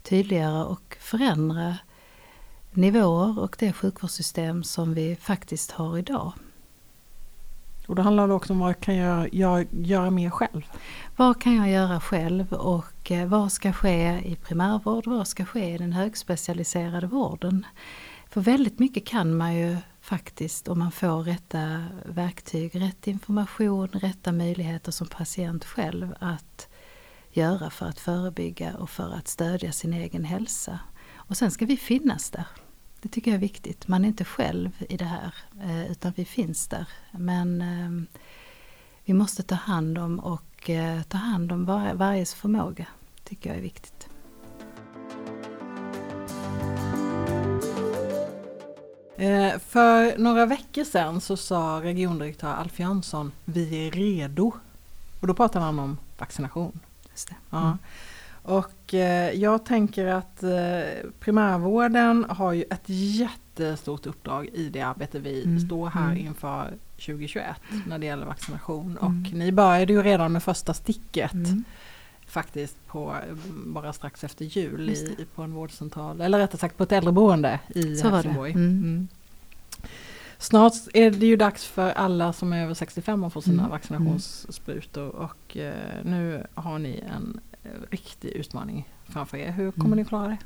tydliggöra 0.03 0.65
och 0.65 0.97
förändra 0.99 1.77
nivåer 2.71 3.39
och 3.39 3.55
det 3.59 3.73
sjukvårdssystem 3.73 4.63
som 4.63 4.93
vi 4.93 5.15
faktiskt 5.15 5.71
har 5.71 5.97
idag. 5.97 6.33
Och 7.87 7.95
då 7.95 8.01
handlar 8.01 8.27
det 8.27 8.33
också 8.33 8.53
om 8.53 8.59
vad 8.59 8.79
kan 8.79 8.95
jag, 8.95 9.33
jag 9.33 9.67
göra 9.71 10.09
mer 10.09 10.29
själv? 10.29 10.61
Vad 11.15 11.41
kan 11.41 11.55
jag 11.55 11.69
göra 11.69 11.99
själv 11.99 12.53
och 12.53 13.11
eh, 13.11 13.27
vad 13.27 13.51
ska 13.51 13.73
ske 13.73 14.21
i 14.25 14.35
primärvård, 14.35 15.07
vad 15.07 15.27
ska 15.27 15.45
ske 15.45 15.73
i 15.73 15.77
den 15.77 15.93
högspecialiserade 15.93 17.07
vården? 17.07 17.65
För 18.29 18.41
väldigt 18.41 18.79
mycket 18.79 19.07
kan 19.07 19.37
man 19.37 19.55
ju 19.55 19.77
faktiskt 20.01 20.67
om 20.67 20.79
man 20.79 20.91
får 20.91 21.23
rätta 21.23 21.85
verktyg, 22.05 22.81
rätt 22.81 23.07
information, 23.07 23.87
rätta 23.87 24.31
möjligheter 24.31 24.91
som 24.91 25.07
patient 25.07 25.65
själv 25.65 26.15
att 26.19 26.67
göra 27.31 27.69
för 27.69 27.85
att 27.85 27.99
förebygga 27.99 28.75
och 28.75 28.89
för 28.89 29.13
att 29.13 29.27
stödja 29.27 29.71
sin 29.71 29.93
egen 29.93 30.25
hälsa. 30.25 30.79
Och 31.15 31.37
sen 31.37 31.51
ska 31.51 31.65
vi 31.65 31.77
finnas 31.77 32.29
där. 32.29 32.45
Det 33.05 33.09
tycker 33.09 33.31
jag 33.31 33.35
är 33.35 33.41
viktigt. 33.41 33.87
Man 33.87 34.03
är 34.03 34.07
inte 34.07 34.25
själv 34.25 34.69
i 34.89 34.97
det 34.97 35.05
här 35.05 35.33
eh, 35.61 35.91
utan 35.91 36.13
vi 36.15 36.25
finns 36.25 36.67
där. 36.67 36.87
Men 37.11 37.61
eh, 37.61 38.19
vi 39.05 39.13
måste 39.13 39.43
ta 39.43 39.55
hand 39.55 39.97
om 39.97 40.19
och 40.19 40.69
eh, 40.69 41.01
ta 41.01 41.17
hand 41.17 41.51
om 41.51 41.65
var, 41.65 41.93
varjes 41.93 42.33
förmåga. 42.33 42.85
tycker 43.23 43.49
jag 43.49 43.57
är 43.57 43.61
viktigt. 43.61 44.09
För 49.59 50.17
några 50.17 50.45
veckor 50.45 50.83
sedan 50.83 51.21
så 51.21 51.37
sa 51.37 51.81
regiondirektör 51.83 52.53
Alf 52.53 52.79
Jönsson 52.79 53.31
Vi 53.45 53.87
är 53.87 53.91
redo. 53.91 54.51
Och 55.19 55.27
då 55.27 55.33
pratade 55.33 55.65
han 55.65 55.79
om 55.79 55.97
vaccination. 56.17 56.79
Just 57.11 57.27
det. 57.27 57.35
Ja. 57.49 57.61
Mm. 57.61 57.77
Och 58.45 58.93
eh, 58.93 59.31
jag 59.31 59.65
tänker 59.65 60.05
att 60.05 60.43
eh, 60.43 61.09
primärvården 61.19 62.25
har 62.29 62.53
ju 62.53 62.63
ett 62.63 62.83
jättestort 62.85 64.05
uppdrag 64.05 64.49
i 64.53 64.69
det 64.69 64.81
arbete 64.81 65.19
vi 65.19 65.43
mm. 65.43 65.59
står 65.59 65.89
här 65.89 66.11
mm. 66.11 66.17
inför 66.17 66.73
2021 66.95 67.45
när 67.87 67.99
det 67.99 68.05
gäller 68.05 68.25
vaccination. 68.25 68.97
Och 68.97 69.09
mm. 69.09 69.23
ni 69.31 69.51
började 69.51 69.93
ju 69.93 70.03
redan 70.03 70.31
med 70.31 70.43
första 70.43 70.73
sticket 70.73 71.33
mm. 71.33 71.63
faktiskt 72.27 72.87
på 72.87 73.15
bara 73.65 73.93
strax 73.93 74.23
efter 74.23 74.45
jul 74.45 74.89
i, 74.89 75.25
på 75.35 75.41
en 75.41 75.53
vårdcentral, 75.53 76.21
eller 76.21 76.39
rättare 76.39 76.59
sagt 76.59 76.77
på 76.77 76.83
ett 76.83 76.91
äldreboende 76.91 77.59
i 77.67 77.95
Så 77.95 78.09
Helsingborg. 78.09 78.51
Mm. 78.51 78.67
Mm. 78.67 79.07
Snart 80.37 80.73
är 80.93 81.11
det 81.11 81.25
ju 81.25 81.35
dags 81.35 81.65
för 81.65 81.91
alla 81.91 82.33
som 82.33 82.53
är 82.53 82.63
över 82.63 82.73
65 82.73 83.23
att 83.23 83.33
få 83.33 83.41
sina 83.41 83.59
mm. 83.59 83.71
vaccinationssprutor 83.71 85.15
och 85.15 85.57
eh, 85.57 86.03
nu 86.03 86.47
har 86.53 86.79
ni 86.79 87.03
en 87.15 87.39
riktig 87.89 88.29
utmaning 88.29 88.89
framför 89.09 89.37
er. 89.37 89.51
Hur 89.51 89.71
kommer 89.71 89.85
mm. 89.85 89.97
ni 89.97 90.05
klara 90.05 90.27
det? 90.27 90.37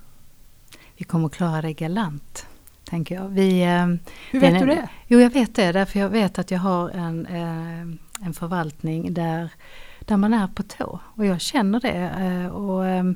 Vi 0.97 1.05
kommer 1.05 1.29
klara 1.29 1.61
det 1.61 1.73
galant, 1.73 2.47
tänker 2.83 3.15
jag. 3.15 3.27
Vi, 3.27 3.61
eh, 3.63 3.87
Hur 4.31 4.39
vet 4.39 4.53
den, 4.53 4.61
du 4.61 4.65
det? 4.65 4.89
Jo, 5.07 5.19
jag 5.19 5.29
vet 5.29 5.55
det 5.55 5.71
därför 5.71 5.99
jag 5.99 6.09
vet 6.09 6.39
att 6.39 6.51
jag 6.51 6.59
har 6.59 6.89
en, 6.89 7.25
eh, 7.25 8.25
en 8.25 8.33
förvaltning 8.33 9.13
där, 9.13 9.51
där 9.99 10.17
man 10.17 10.33
är 10.33 10.47
på 10.47 10.63
tå. 10.63 10.99
Och 11.15 11.25
jag 11.25 11.41
känner 11.41 11.79
det. 11.79 12.09
Eh, 12.09 12.47
och, 12.47 13.15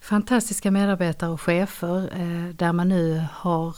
fantastiska 0.00 0.70
medarbetare 0.70 1.30
och 1.30 1.40
chefer 1.40 2.10
där 2.52 2.72
man 2.72 2.88
nu 2.88 3.24
har 3.32 3.76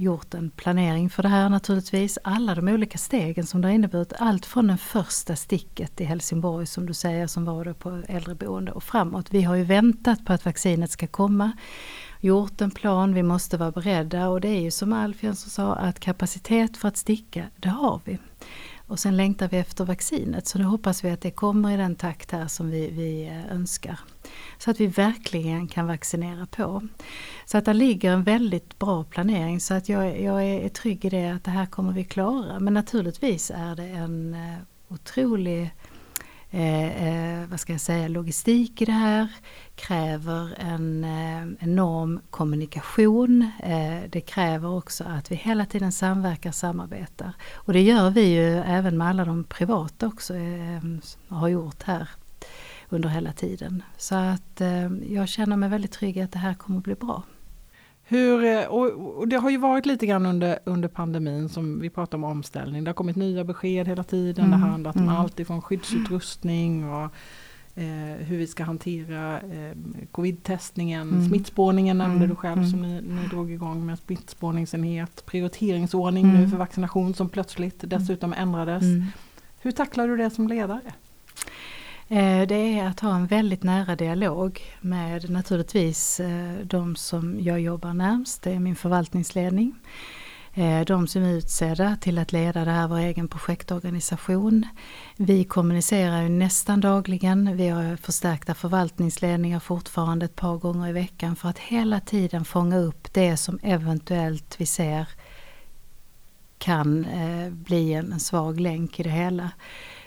gjort 0.00 0.34
en 0.34 0.50
planering 0.50 1.10
för 1.10 1.22
det 1.22 1.28
här 1.28 1.48
naturligtvis. 1.48 2.18
Alla 2.24 2.54
de 2.54 2.68
olika 2.68 2.98
stegen 2.98 3.46
som 3.46 3.60
det 3.60 3.68
har 3.68 3.72
inneburit. 3.72 4.12
Allt 4.18 4.46
från 4.46 4.66
det 4.66 4.76
första 4.76 5.36
sticket 5.36 6.00
i 6.00 6.04
Helsingborg 6.04 6.66
som 6.66 6.86
du 6.86 6.94
säger 6.94 7.26
som 7.26 7.44
var 7.44 7.64
då 7.64 7.74
på 7.74 8.02
äldreboende 8.08 8.72
och 8.72 8.84
framåt. 8.84 9.26
Vi 9.30 9.42
har 9.42 9.54
ju 9.54 9.64
väntat 9.64 10.24
på 10.24 10.32
att 10.32 10.44
vaccinet 10.44 10.90
ska 10.90 11.06
komma. 11.06 11.52
Gjort 12.20 12.60
en 12.60 12.70
plan, 12.70 13.14
vi 13.14 13.22
måste 13.22 13.56
vara 13.56 13.70
beredda 13.70 14.28
och 14.28 14.40
det 14.40 14.48
är 14.48 14.60
ju 14.60 14.70
som 14.70 14.92
Alf 14.92 15.22
Jönsson 15.22 15.50
sa 15.50 15.74
att 15.74 16.00
kapacitet 16.00 16.76
för 16.76 16.88
att 16.88 16.96
sticka, 16.96 17.44
det 17.56 17.68
har 17.68 18.00
vi. 18.04 18.18
Och 18.90 18.98
sen 18.98 19.16
längtar 19.16 19.48
vi 19.48 19.56
efter 19.56 19.84
vaccinet 19.84 20.46
så 20.46 20.58
nu 20.58 20.64
hoppas 20.64 21.04
vi 21.04 21.10
att 21.10 21.20
det 21.20 21.30
kommer 21.30 21.70
i 21.70 21.76
den 21.76 21.96
takt 21.96 22.30
här 22.30 22.46
som 22.46 22.70
vi, 22.70 22.90
vi 22.90 23.26
eh, 23.26 23.52
önskar. 23.52 24.00
Så 24.58 24.70
att 24.70 24.80
vi 24.80 24.86
verkligen 24.86 25.68
kan 25.68 25.86
vaccinera 25.86 26.46
på. 26.46 26.82
Så 27.44 27.58
att 27.58 27.64
det 27.64 27.72
ligger 27.72 28.12
en 28.12 28.24
väldigt 28.24 28.78
bra 28.78 29.04
planering 29.04 29.60
så 29.60 29.74
att 29.74 29.88
jag, 29.88 30.20
jag 30.20 30.44
är 30.44 30.68
trygg 30.68 31.04
i 31.04 31.10
det 31.10 31.28
att 31.28 31.44
det 31.44 31.50
här 31.50 31.66
kommer 31.66 31.92
vi 31.92 32.04
klara. 32.04 32.60
Men 32.60 32.74
naturligtvis 32.74 33.50
är 33.54 33.76
det 33.76 33.88
en 33.88 34.34
eh, 34.34 34.58
otrolig 34.88 35.70
Eh, 36.52 37.06
eh, 37.06 37.48
vad 37.48 37.60
ska 37.60 37.72
jag 37.72 37.80
säga, 37.80 38.08
logistik 38.08 38.82
i 38.82 38.84
det 38.84 38.92
här, 38.92 39.28
kräver 39.74 40.54
en 40.58 41.04
eh, 41.04 41.64
enorm 41.68 42.20
kommunikation. 42.30 43.50
Eh, 43.62 44.10
det 44.10 44.20
kräver 44.20 44.68
också 44.68 45.04
att 45.04 45.32
vi 45.32 45.36
hela 45.36 45.66
tiden 45.66 45.92
samverkar 45.92 46.52
samarbetar. 46.52 47.32
Och 47.54 47.72
det 47.72 47.82
gör 47.82 48.10
vi 48.10 48.22
ju 48.22 48.58
även 48.58 48.98
med 48.98 49.08
alla 49.08 49.24
de 49.24 49.44
privata 49.44 50.06
också, 50.06 50.34
eh, 50.34 50.82
har 51.28 51.48
gjort 51.48 51.82
här 51.82 52.08
under 52.88 53.08
hela 53.08 53.32
tiden. 53.32 53.82
Så 53.96 54.14
att 54.14 54.60
eh, 54.60 54.92
jag 55.08 55.28
känner 55.28 55.56
mig 55.56 55.68
väldigt 55.68 55.92
trygg 55.92 56.20
att 56.20 56.32
det 56.32 56.38
här 56.38 56.54
kommer 56.54 56.78
att 56.78 56.84
bli 56.84 56.94
bra. 56.94 57.22
Hur, 58.10 58.44
eh, 58.44 58.64
och, 58.64 59.28
det 59.28 59.36
har 59.36 59.50
ju 59.50 59.56
varit 59.56 59.86
lite 59.86 60.06
grann 60.06 60.26
under, 60.26 60.58
under 60.64 60.88
pandemin 60.88 61.48
som 61.48 61.80
vi 61.80 61.90
pratar 61.90 62.18
om 62.18 62.24
omställning. 62.24 62.84
Det 62.84 62.88
har 62.88 62.94
kommit 62.94 63.16
nya 63.16 63.44
besked 63.44 63.88
hela 63.88 64.04
tiden. 64.04 64.44
Mm. 64.44 64.50
Det 64.50 64.64
har 64.64 64.70
handlat 64.70 64.96
om 64.96 65.02
mm. 65.02 65.16
allt 65.16 65.40
ifrån 65.40 65.62
skyddsutrustning 65.62 66.90
och 66.90 67.04
eh, 67.74 68.16
hur 68.26 68.38
vi 68.38 68.46
ska 68.46 68.64
hantera 68.64 69.40
eh, 69.40 69.76
covid-testningen, 70.12 71.08
mm. 71.08 71.28
smittspårningen 71.28 71.98
nämnde 71.98 72.16
mm. 72.16 72.28
du 72.28 72.34
själv 72.34 72.58
mm. 72.58 72.70
som 72.70 72.82
ni, 72.82 73.00
ni 73.02 73.26
drog 73.28 73.52
igång 73.52 73.86
med 73.86 73.98
smittspårningsenhet, 73.98 75.26
prioriteringsordning 75.26 76.26
nu 76.32 76.38
mm. 76.38 76.50
för 76.50 76.56
vaccination 76.56 77.14
som 77.14 77.28
plötsligt 77.28 77.78
dessutom 77.80 78.32
ändrades. 78.32 78.84
Hur 79.60 79.72
tacklar 79.72 80.08
du 80.08 80.16
det 80.16 80.30
som 80.30 80.48
ledare? 80.48 80.92
Eh, 82.12 82.46
det 82.46 82.78
är 82.78 82.86
att 82.86 83.00
ha 83.00 83.16
en 83.16 83.26
väldigt 83.26 83.62
nära 83.62 83.96
dialog 83.96 84.60
med 84.80 85.30
naturligtvis 85.30 86.20
eh, 86.20 86.52
de 86.64 86.96
som 86.96 87.40
jag 87.40 87.60
jobbar 87.60 87.94
närmst, 87.94 88.42
det 88.42 88.52
är 88.52 88.58
min 88.58 88.76
förvaltningsledning. 88.76 89.74
Eh, 90.54 90.80
de 90.80 91.08
som 91.08 91.22
är 91.22 91.32
utsedda 91.32 91.96
till 92.00 92.18
att 92.18 92.32
leda 92.32 92.64
det 92.64 92.70
här, 92.70 92.88
vår 92.88 92.98
egen 92.98 93.28
projektorganisation. 93.28 94.66
Vi 95.16 95.44
kommunicerar 95.44 96.22
ju 96.22 96.28
nästan 96.28 96.80
dagligen, 96.80 97.56
vi 97.56 97.68
har 97.68 97.96
förstärkta 97.96 98.54
förvaltningsledningar 98.54 99.60
fortfarande 99.60 100.24
ett 100.24 100.36
par 100.36 100.56
gånger 100.56 100.88
i 100.88 100.92
veckan 100.92 101.36
för 101.36 101.48
att 101.48 101.58
hela 101.58 102.00
tiden 102.00 102.44
fånga 102.44 102.78
upp 102.78 103.12
det 103.12 103.36
som 103.36 103.58
eventuellt 103.62 104.60
vi 104.60 104.66
ser 104.66 105.08
kan 106.58 107.06
bli 107.50 107.92
en 107.92 108.20
svag 108.20 108.60
länk 108.60 109.00
i 109.00 109.02
det 109.02 109.10
hela. 109.10 109.50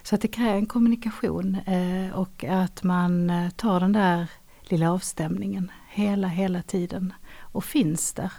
Så 0.03 0.15
att 0.15 0.21
det 0.21 0.27
kräver 0.27 0.55
en 0.55 0.65
kommunikation 0.65 1.55
eh, 1.55 2.13
och 2.13 2.43
att 2.43 2.83
man 2.83 3.29
eh, 3.29 3.49
tar 3.49 3.79
den 3.79 3.91
där 3.91 4.27
lilla 4.61 4.91
avstämningen 4.91 5.71
hela, 5.89 6.27
hela 6.27 6.61
tiden 6.61 7.13
och 7.39 7.63
finns 7.63 8.13
där. 8.13 8.31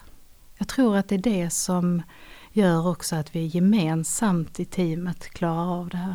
Jag 0.58 0.68
tror 0.68 0.96
att 0.96 1.08
det 1.08 1.14
är 1.14 1.18
det 1.18 1.50
som 1.50 2.02
gör 2.52 2.88
också 2.88 3.16
att 3.16 3.36
vi 3.36 3.46
gemensamt 3.46 4.60
i 4.60 4.64
teamet 4.64 5.28
klarar 5.28 5.80
av 5.80 5.88
det 5.88 5.96
här. 5.96 6.14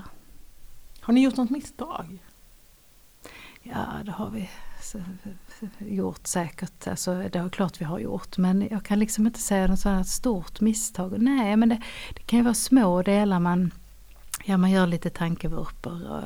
Har 1.01 1.13
ni 1.13 1.23
gjort 1.23 1.37
något 1.37 1.49
misstag? 1.49 2.19
Ja, 3.63 3.85
det 4.05 4.11
har 4.11 4.29
vi 4.29 4.49
gjort 5.77 6.27
säkert. 6.27 6.87
Alltså, 6.87 7.15
det 7.15 7.35
är 7.35 7.49
klart 7.49 7.81
vi 7.81 7.85
har 7.85 7.99
gjort. 7.99 8.37
Men 8.37 8.67
jag 8.71 8.85
kan 8.85 8.99
liksom 8.99 9.27
inte 9.27 9.39
säga 9.39 9.67
något 9.67 9.79
sådant 9.79 10.07
stort 10.07 10.61
misstag. 10.61 11.21
Nej, 11.21 11.57
men 11.57 11.69
det, 11.69 11.81
det 12.15 12.21
kan 12.21 12.39
ju 12.39 12.43
vara 12.43 12.53
små 12.53 13.01
delar 13.01 13.39
man 13.39 13.71
ja, 14.49 14.57
man 14.57 14.71
gör 14.71 14.87
lite 14.87 15.09
tankevurpor 15.09 16.11
och, 16.11 16.23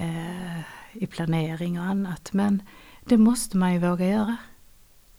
eh, 0.00 0.60
i 0.92 1.06
planering 1.06 1.80
och 1.80 1.86
annat. 1.86 2.32
Men 2.32 2.62
det 3.04 3.16
måste 3.16 3.56
man 3.56 3.72
ju 3.72 3.78
våga 3.78 4.08
göra. 4.08 4.36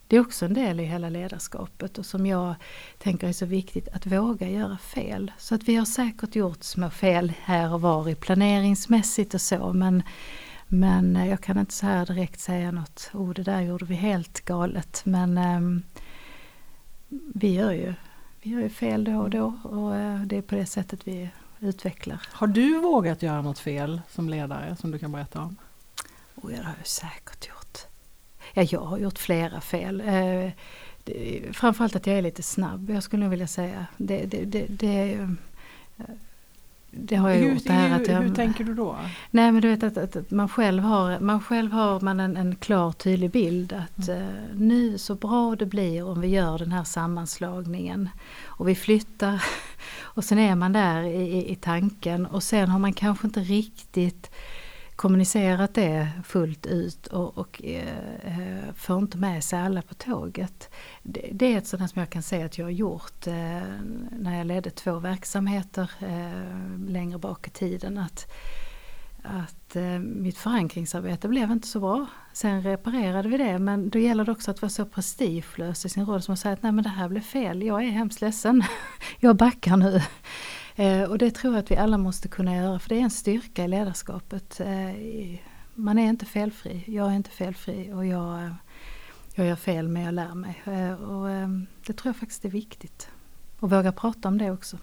Det 0.07 0.15
är 0.15 0.21
också 0.21 0.45
en 0.45 0.53
del 0.53 0.79
i 0.79 0.83
hela 0.83 1.09
ledarskapet 1.09 1.97
och 1.97 2.05
som 2.05 2.25
jag 2.25 2.55
tänker 2.97 3.27
är 3.27 3.33
så 3.33 3.45
viktigt 3.45 3.87
att 3.87 4.05
våga 4.05 4.49
göra 4.49 4.77
fel. 4.77 5.31
Så 5.37 5.55
att 5.55 5.63
vi 5.63 5.75
har 5.75 5.85
säkert 5.85 6.35
gjort 6.35 6.63
små 6.63 6.89
fel 6.89 7.33
här 7.41 7.73
och 7.73 7.81
var 7.81 8.09
i 8.09 8.15
planeringsmässigt 8.15 9.33
och 9.33 9.41
så 9.41 9.73
men, 9.73 10.03
men 10.67 11.15
eh, 11.15 11.29
jag 11.29 11.41
kan 11.41 11.57
inte 11.57 11.73
så 11.73 11.85
här 11.85 12.05
direkt 12.05 12.39
säga 12.39 12.71
något, 12.71 13.09
oh 13.13 13.33
det 13.33 13.43
där 13.43 13.61
gjorde 13.61 13.85
vi 13.85 13.95
helt 13.95 14.41
galet. 14.45 15.01
Men 15.05 15.37
um, 15.37 15.83
vi 17.33 17.53
gör 17.53 17.71
ju 17.71 17.93
vi 18.41 18.49
gör 18.49 18.61
ju 18.61 18.69
fel 18.69 19.03
då 19.03 19.17
och 19.17 19.29
då 19.29 19.53
och 19.63 19.95
eh, 19.95 20.21
det 20.21 20.37
är 20.37 20.41
på 20.41 20.55
det 20.55 20.65
sättet 20.65 21.07
vi 21.07 21.29
utvecklar. 21.63 22.27
Har 22.31 22.47
du 22.47 22.79
vågat 22.79 23.21
göra 23.21 23.41
något 23.41 23.59
fel 23.59 24.01
som 24.09 24.29
ledare 24.29 24.75
som 24.75 24.91
du 24.91 24.99
kan 24.99 25.11
berätta 25.11 25.41
om? 25.41 25.55
Ja, 26.35 26.49
det 26.49 26.55
har 26.55 26.73
jag 26.77 26.87
säkert 26.87 27.49
gjort. 27.49 27.77
Ja, 28.53 28.63
jag 28.63 28.81
har 28.81 28.97
gjort 28.97 29.19
flera 29.19 29.61
fel. 29.61 30.01
Eh, 30.01 30.51
det, 31.03 31.41
framförallt 31.53 31.95
att 31.95 32.07
jag 32.07 32.17
är 32.17 32.21
lite 32.21 32.43
snabb, 32.43 32.89
jag 32.89 33.03
skulle 33.03 33.27
vilja 33.27 33.47
säga. 33.47 33.85
Det, 33.97 34.25
det, 34.25 34.45
det, 34.45 34.65
det, 34.69 35.13
eh, 35.13 35.29
det 36.91 37.15
har 37.15 37.29
jag 37.29 37.37
hur, 37.37 37.53
gjort. 37.53 37.63
Det 37.63 37.73
här 37.73 37.89
hur, 37.89 37.95
att 37.95 38.07
jag, 38.07 38.21
hur 38.21 38.35
tänker 38.35 38.63
du 38.63 38.73
då? 38.73 38.97
Nej 39.31 39.51
men 39.51 39.61
du 39.61 39.69
vet 39.69 39.83
att, 39.83 39.97
att, 39.97 40.15
att 40.15 40.31
man 40.31 40.49
själv 40.49 40.83
har, 40.83 41.19
man 41.19 41.41
själv 41.41 41.71
har 41.71 41.99
man 41.99 42.19
en, 42.19 42.37
en 42.37 42.55
klar 42.55 42.91
tydlig 42.91 43.31
bild 43.31 43.73
att 43.73 44.07
mm. 44.07 44.21
eh, 44.21 44.33
nu 44.53 44.97
så 44.97 45.15
bra 45.15 45.55
det 45.55 45.65
blir 45.65 46.05
om 46.05 46.21
vi 46.21 46.27
gör 46.27 46.57
den 46.57 46.71
här 46.71 46.83
sammanslagningen 46.83 48.09
och 48.45 48.69
vi 48.69 48.75
flyttar 48.75 49.43
och 50.13 50.23
sen 50.23 50.39
är 50.39 50.55
man 50.55 50.73
där 50.73 51.03
i, 51.03 51.51
i 51.51 51.55
tanken 51.55 52.25
och 52.25 52.43
sen 52.43 52.69
har 52.69 52.79
man 52.79 52.93
kanske 52.93 53.27
inte 53.27 53.39
riktigt 53.39 54.31
kommunicerat 54.95 55.73
det 55.73 56.09
fullt 56.23 56.65
ut 56.65 57.07
och, 57.07 57.37
och 57.37 57.63
eh, 57.63 58.73
får 58.75 58.97
inte 58.97 59.17
med 59.17 59.43
sig 59.43 59.59
alla 59.59 59.81
på 59.81 59.93
tåget. 59.93 60.69
Det, 61.03 61.29
det 61.31 61.53
är 61.53 61.57
ett 61.57 61.67
sådant 61.67 61.91
som 61.91 61.99
jag 61.99 62.09
kan 62.09 62.23
säga 62.23 62.45
att 62.45 62.57
jag 62.57 62.65
har 62.65 62.71
gjort 62.71 63.27
eh, 63.27 63.61
när 64.11 64.37
jag 64.37 64.47
ledde 64.47 64.69
två 64.69 64.99
verksamheter 64.99 65.91
eh, 65.99 66.79
längre 66.87 67.17
bak 67.17 67.47
i 67.47 67.49
tiden. 67.49 67.97
Att, 67.97 68.31
att 69.23 69.75
eh, 69.75 69.99
mitt 69.99 70.37
förankringsarbete 70.37 71.27
blev 71.27 71.51
inte 71.51 71.67
så 71.67 71.79
bra. 71.79 72.05
Sen 72.33 72.61
reparerade 72.61 73.29
vi 73.29 73.37
det 73.37 73.59
men 73.59 73.89
då 73.89 73.99
gäller 73.99 74.25
det 74.25 74.31
också 74.31 74.51
att 74.51 74.61
vara 74.61 74.69
så 74.69 74.85
prestigelös 74.85 75.85
i 75.85 75.89
sin 75.89 76.05
roll 76.05 76.21
som 76.21 76.33
att 76.33 76.39
säga 76.39 76.53
att 76.53 76.63
nej 76.63 76.71
men 76.71 76.83
det 76.83 76.89
här 76.89 77.09
blev 77.09 77.21
fel, 77.21 77.63
jag 77.63 77.83
är 77.83 77.89
hemskt 77.89 78.21
ledsen, 78.21 78.63
jag 79.19 79.35
backar 79.35 79.77
nu. 79.77 80.01
Eh, 80.75 81.03
och 81.03 81.17
det 81.17 81.31
tror 81.31 81.53
jag 81.53 81.63
att 81.63 81.71
vi 81.71 81.75
alla 81.75 81.97
måste 81.97 82.27
kunna 82.27 82.55
göra 82.55 82.79
för 82.79 82.89
det 82.89 82.95
är 82.95 83.01
en 83.01 83.09
styrka 83.09 83.63
i 83.63 83.67
ledarskapet. 83.67 84.59
Eh, 84.59 85.39
man 85.75 85.99
är 85.99 86.09
inte 86.09 86.25
felfri, 86.25 86.83
jag 86.87 87.11
är 87.11 87.15
inte 87.15 87.29
felfri 87.29 87.91
och 87.93 88.05
jag, 88.05 88.49
jag 89.35 89.47
gör 89.47 89.55
fel 89.55 89.87
men 89.87 90.03
jag 90.03 90.13
lär 90.13 90.35
mig. 90.35 90.63
Och 90.95 91.27
det 91.85 91.93
tror 91.93 92.09
jag 92.09 92.15
faktiskt 92.15 92.45
är 92.45 92.49
viktigt. 92.49 93.09
Och 93.59 93.69
våga 93.69 93.91
prata 93.91 94.27
om 94.27 94.37
det 94.37 94.51
också. 94.51 94.77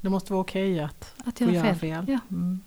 Det 0.00 0.08
måste 0.08 0.32
vara 0.32 0.40
okej 0.40 0.74
okay 0.74 0.84
att, 0.84 1.14
att 1.24 1.40
göra 1.40 1.62
fel. 1.62 1.76
fel. 1.76 2.04
Ja. 2.08 2.18
Mm. 2.30 2.60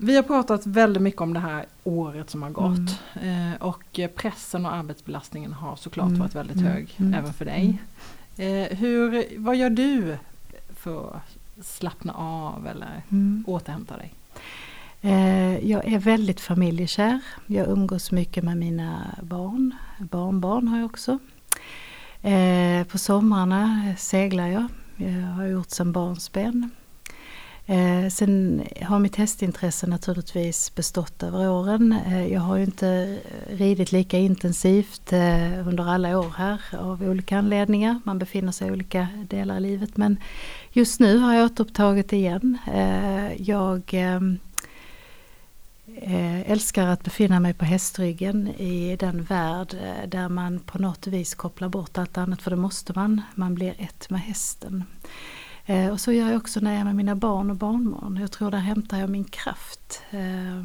Vi 0.00 0.16
har 0.16 0.22
pratat 0.22 0.66
väldigt 0.66 1.02
mycket 1.02 1.20
om 1.20 1.34
det 1.34 1.40
här 1.40 1.66
året 1.84 2.30
som 2.30 2.42
har 2.42 2.50
gått 2.50 3.00
mm. 3.20 3.52
eh, 3.52 3.62
och 3.62 4.00
pressen 4.14 4.66
och 4.66 4.74
arbetsbelastningen 4.74 5.52
har 5.52 5.76
såklart 5.76 6.08
mm. 6.08 6.20
varit 6.20 6.34
väldigt 6.34 6.56
mm. 6.56 6.72
hög 6.72 6.94
mm. 6.96 7.14
även 7.14 7.32
för 7.32 7.44
dig. 7.44 7.78
Eh, 8.36 8.76
hur, 8.78 9.24
vad 9.38 9.56
gör 9.56 9.70
du 9.70 10.16
för 10.74 11.16
att 11.16 11.66
slappna 11.66 12.12
av 12.12 12.66
eller 12.66 13.02
mm. 13.08 13.44
återhämta 13.46 13.96
dig? 13.96 14.14
Eh, 15.00 15.70
jag 15.70 15.92
är 15.92 15.98
väldigt 15.98 16.40
familjekär. 16.40 17.20
Jag 17.46 17.68
umgås 17.68 18.12
mycket 18.12 18.44
med 18.44 18.56
mina 18.56 19.18
barn. 19.22 19.74
Barnbarn 19.98 20.68
har 20.68 20.78
jag 20.78 20.86
också. 20.86 21.18
Eh, 22.22 22.84
på 22.84 22.98
somrarna 22.98 23.94
seglar 23.98 24.48
jag. 24.48 24.66
Jag 24.96 25.26
har 25.26 25.46
gjort 25.46 25.70
sedan 25.70 25.92
barnsben. 25.92 26.70
Eh, 27.70 28.08
sen 28.08 28.62
har 28.82 28.98
mitt 28.98 29.16
hästintresse 29.16 29.86
naturligtvis 29.86 30.74
bestått 30.74 31.22
över 31.22 31.50
åren. 31.50 31.94
Eh, 32.06 32.32
jag 32.32 32.40
har 32.40 32.56
ju 32.56 32.64
inte 32.64 33.18
ridit 33.50 33.92
lika 33.92 34.18
intensivt 34.18 35.12
eh, 35.12 35.68
under 35.68 35.88
alla 35.88 36.18
år 36.18 36.34
här 36.36 36.60
av 36.78 37.02
olika 37.02 37.38
anledningar. 37.38 38.00
Man 38.04 38.18
befinner 38.18 38.52
sig 38.52 38.68
i 38.68 38.70
olika 38.70 39.08
delar 39.28 39.56
i 39.56 39.60
livet 39.60 39.96
men 39.96 40.16
just 40.72 41.00
nu 41.00 41.18
har 41.18 41.34
jag 41.34 41.44
återupptagit 41.44 42.12
igen. 42.12 42.58
Eh, 42.72 43.42
jag 43.42 43.82
eh, 43.94 44.20
eh 45.96 46.50
älskar 46.50 46.86
att 46.86 47.04
befinna 47.04 47.40
mig 47.40 47.54
på 47.54 47.64
hästryggen 47.64 48.48
i 48.48 48.96
den 48.96 49.22
värld 49.22 49.74
eh, 49.74 50.08
där 50.08 50.28
man 50.28 50.60
på 50.60 50.78
något 50.78 51.06
vis 51.06 51.34
kopplar 51.34 51.68
bort 51.68 51.98
allt 51.98 52.18
annat, 52.18 52.42
för 52.42 52.50
det 52.50 52.56
måste 52.56 52.92
man. 52.94 53.22
Man 53.34 53.54
blir 53.54 53.74
ett 53.78 54.10
med 54.10 54.20
hästen. 54.20 54.84
Eh, 55.68 55.90
och 55.90 56.00
så 56.00 56.12
gör 56.12 56.28
jag 56.28 56.36
också 56.36 56.60
när 56.60 56.70
jag 56.70 56.80
är 56.80 56.84
med 56.84 56.96
mina 56.96 57.14
barn 57.14 57.50
och 57.50 57.56
barnbarn. 57.56 58.16
Jag 58.16 58.32
tror 58.32 58.50
där 58.50 58.58
hämtar 58.58 58.98
jag 58.98 59.10
min 59.10 59.24
kraft. 59.24 60.02
Eh, 60.10 60.62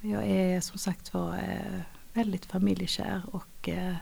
jag 0.00 0.26
är 0.26 0.60
som 0.60 0.78
sagt 0.78 1.14
var 1.14 1.34
eh, 1.34 1.80
väldigt 2.12 2.46
familjekär 2.46 3.22
och 3.32 3.68
eh, 3.68 3.94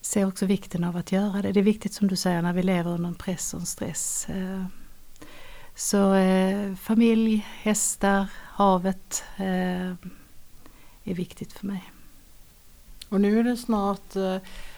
ser 0.00 0.26
också 0.26 0.46
vikten 0.46 0.84
av 0.84 0.96
att 0.96 1.12
göra 1.12 1.42
det. 1.42 1.52
Det 1.52 1.60
är 1.60 1.64
viktigt 1.64 1.92
som 1.92 2.08
du 2.08 2.16
säger 2.16 2.42
när 2.42 2.52
vi 2.52 2.62
lever 2.62 2.90
under 2.90 3.08
en 3.08 3.14
press 3.14 3.54
och 3.54 3.60
en 3.60 3.66
stress. 3.66 4.28
Eh, 4.28 4.64
så 5.74 6.14
eh, 6.14 6.74
familj, 6.74 7.46
hästar, 7.62 8.26
havet 8.36 9.24
eh, 9.36 9.92
är 11.04 11.14
viktigt 11.14 11.52
för 11.52 11.66
mig. 11.66 11.92
Och 13.08 13.20
nu 13.20 13.40
är 13.40 13.44
det 13.44 13.56
snart, 13.56 14.16
eh, 14.16 14.36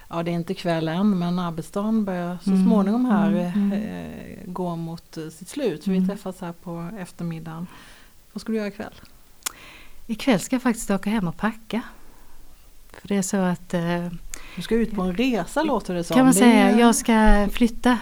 ja 0.08 0.22
det 0.22 0.30
är 0.30 0.34
inte 0.34 0.54
kväll 0.54 0.88
än 0.88 1.18
men 1.18 1.38
arbetsdagen 1.38 2.04
börjar 2.04 2.38
så 2.44 2.50
mm. 2.50 2.64
småningom 2.64 3.04
här 3.04 3.30
mm. 3.30 3.72
eh, 3.72 4.38
gå 4.46 4.76
mot 4.76 5.14
sitt 5.14 5.48
slut. 5.48 5.84
Så 5.84 5.90
vi 5.90 5.96
mm. 5.96 6.08
träffas 6.08 6.40
här 6.40 6.52
på 6.52 6.90
eftermiddagen. 6.98 7.66
Vad 8.32 8.40
ska 8.40 8.52
du 8.52 8.58
göra 8.58 8.68
ikväll? 8.68 8.94
Ikväll 10.06 10.40
ska 10.40 10.54
jag 10.54 10.62
faktiskt 10.62 10.90
åka 10.90 11.10
hem 11.10 11.28
och 11.28 11.36
packa. 11.36 11.82
För 12.92 13.08
det 13.08 13.16
är 13.16 13.22
så 13.22 13.36
att... 13.36 13.74
Eh, 13.74 14.08
du 14.56 14.62
ska 14.62 14.74
ut 14.74 14.94
på 14.94 15.02
en 15.02 15.16
resa 15.16 15.62
låter 15.62 15.94
det 15.94 16.04
som. 16.04 16.16
Kan 16.16 16.24
man 16.24 16.34
säga. 16.34 16.78
Jag 16.78 16.94
ska 16.94 17.48
flytta. 17.52 17.98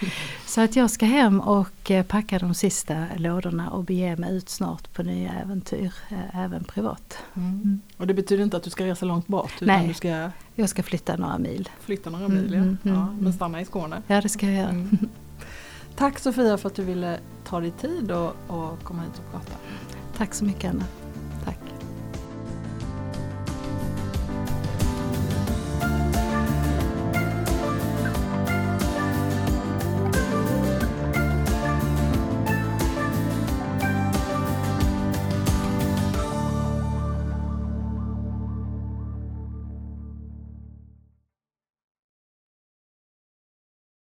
så 0.46 0.60
att 0.60 0.76
jag 0.76 0.90
ska 0.90 1.06
hem 1.06 1.40
och 1.40 1.90
eh, 1.90 2.04
packa 2.06 2.38
de 2.38 2.54
sista 2.54 3.06
lådorna 3.16 3.70
och 3.70 3.84
bege 3.84 4.16
mig 4.16 4.36
ut 4.36 4.48
snart 4.48 4.92
på 4.92 5.02
nya 5.02 5.32
äventyr, 5.32 5.92
eh, 6.08 6.44
även 6.44 6.64
privat. 6.64 7.18
Mm. 7.34 7.48
Mm. 7.48 7.80
Och 7.96 8.06
det 8.06 8.14
betyder 8.14 8.44
inte 8.44 8.56
att 8.56 8.62
du 8.62 8.70
ska 8.70 8.86
resa 8.86 9.06
långt 9.06 9.26
bort? 9.26 9.52
Nej, 9.60 9.88
du 9.88 9.94
ska 9.94 10.30
jag 10.54 10.68
ska 10.68 10.82
flytta 10.82 11.16
några 11.16 11.38
mil. 11.38 11.68
Flytta 11.80 12.10
några 12.10 12.28
mil, 12.28 12.54
mm, 12.54 12.78
ja. 12.82 12.90
Mm, 12.90 13.00
ja. 13.00 13.06
Men 13.06 13.20
mm. 13.20 13.32
stanna 13.32 13.60
i 13.60 13.64
Skåne? 13.64 14.02
Ja, 14.06 14.20
det 14.20 14.28
ska 14.28 14.46
jag 14.46 14.54
göra. 14.54 14.68
Mm. 14.68 15.08
Tack 15.96 16.18
Sofia 16.18 16.58
för 16.58 16.68
att 16.68 16.74
du 16.74 16.84
ville 16.84 17.18
ta 17.44 17.60
dig 17.60 17.70
tid 17.70 18.10
och, 18.10 18.36
och 18.46 18.82
komma 18.82 19.02
hit 19.02 19.22
och 19.26 19.32
prata. 19.32 19.52
Tack 20.16 20.34
så 20.34 20.44
mycket 20.44 20.70
Anna. 20.70 20.84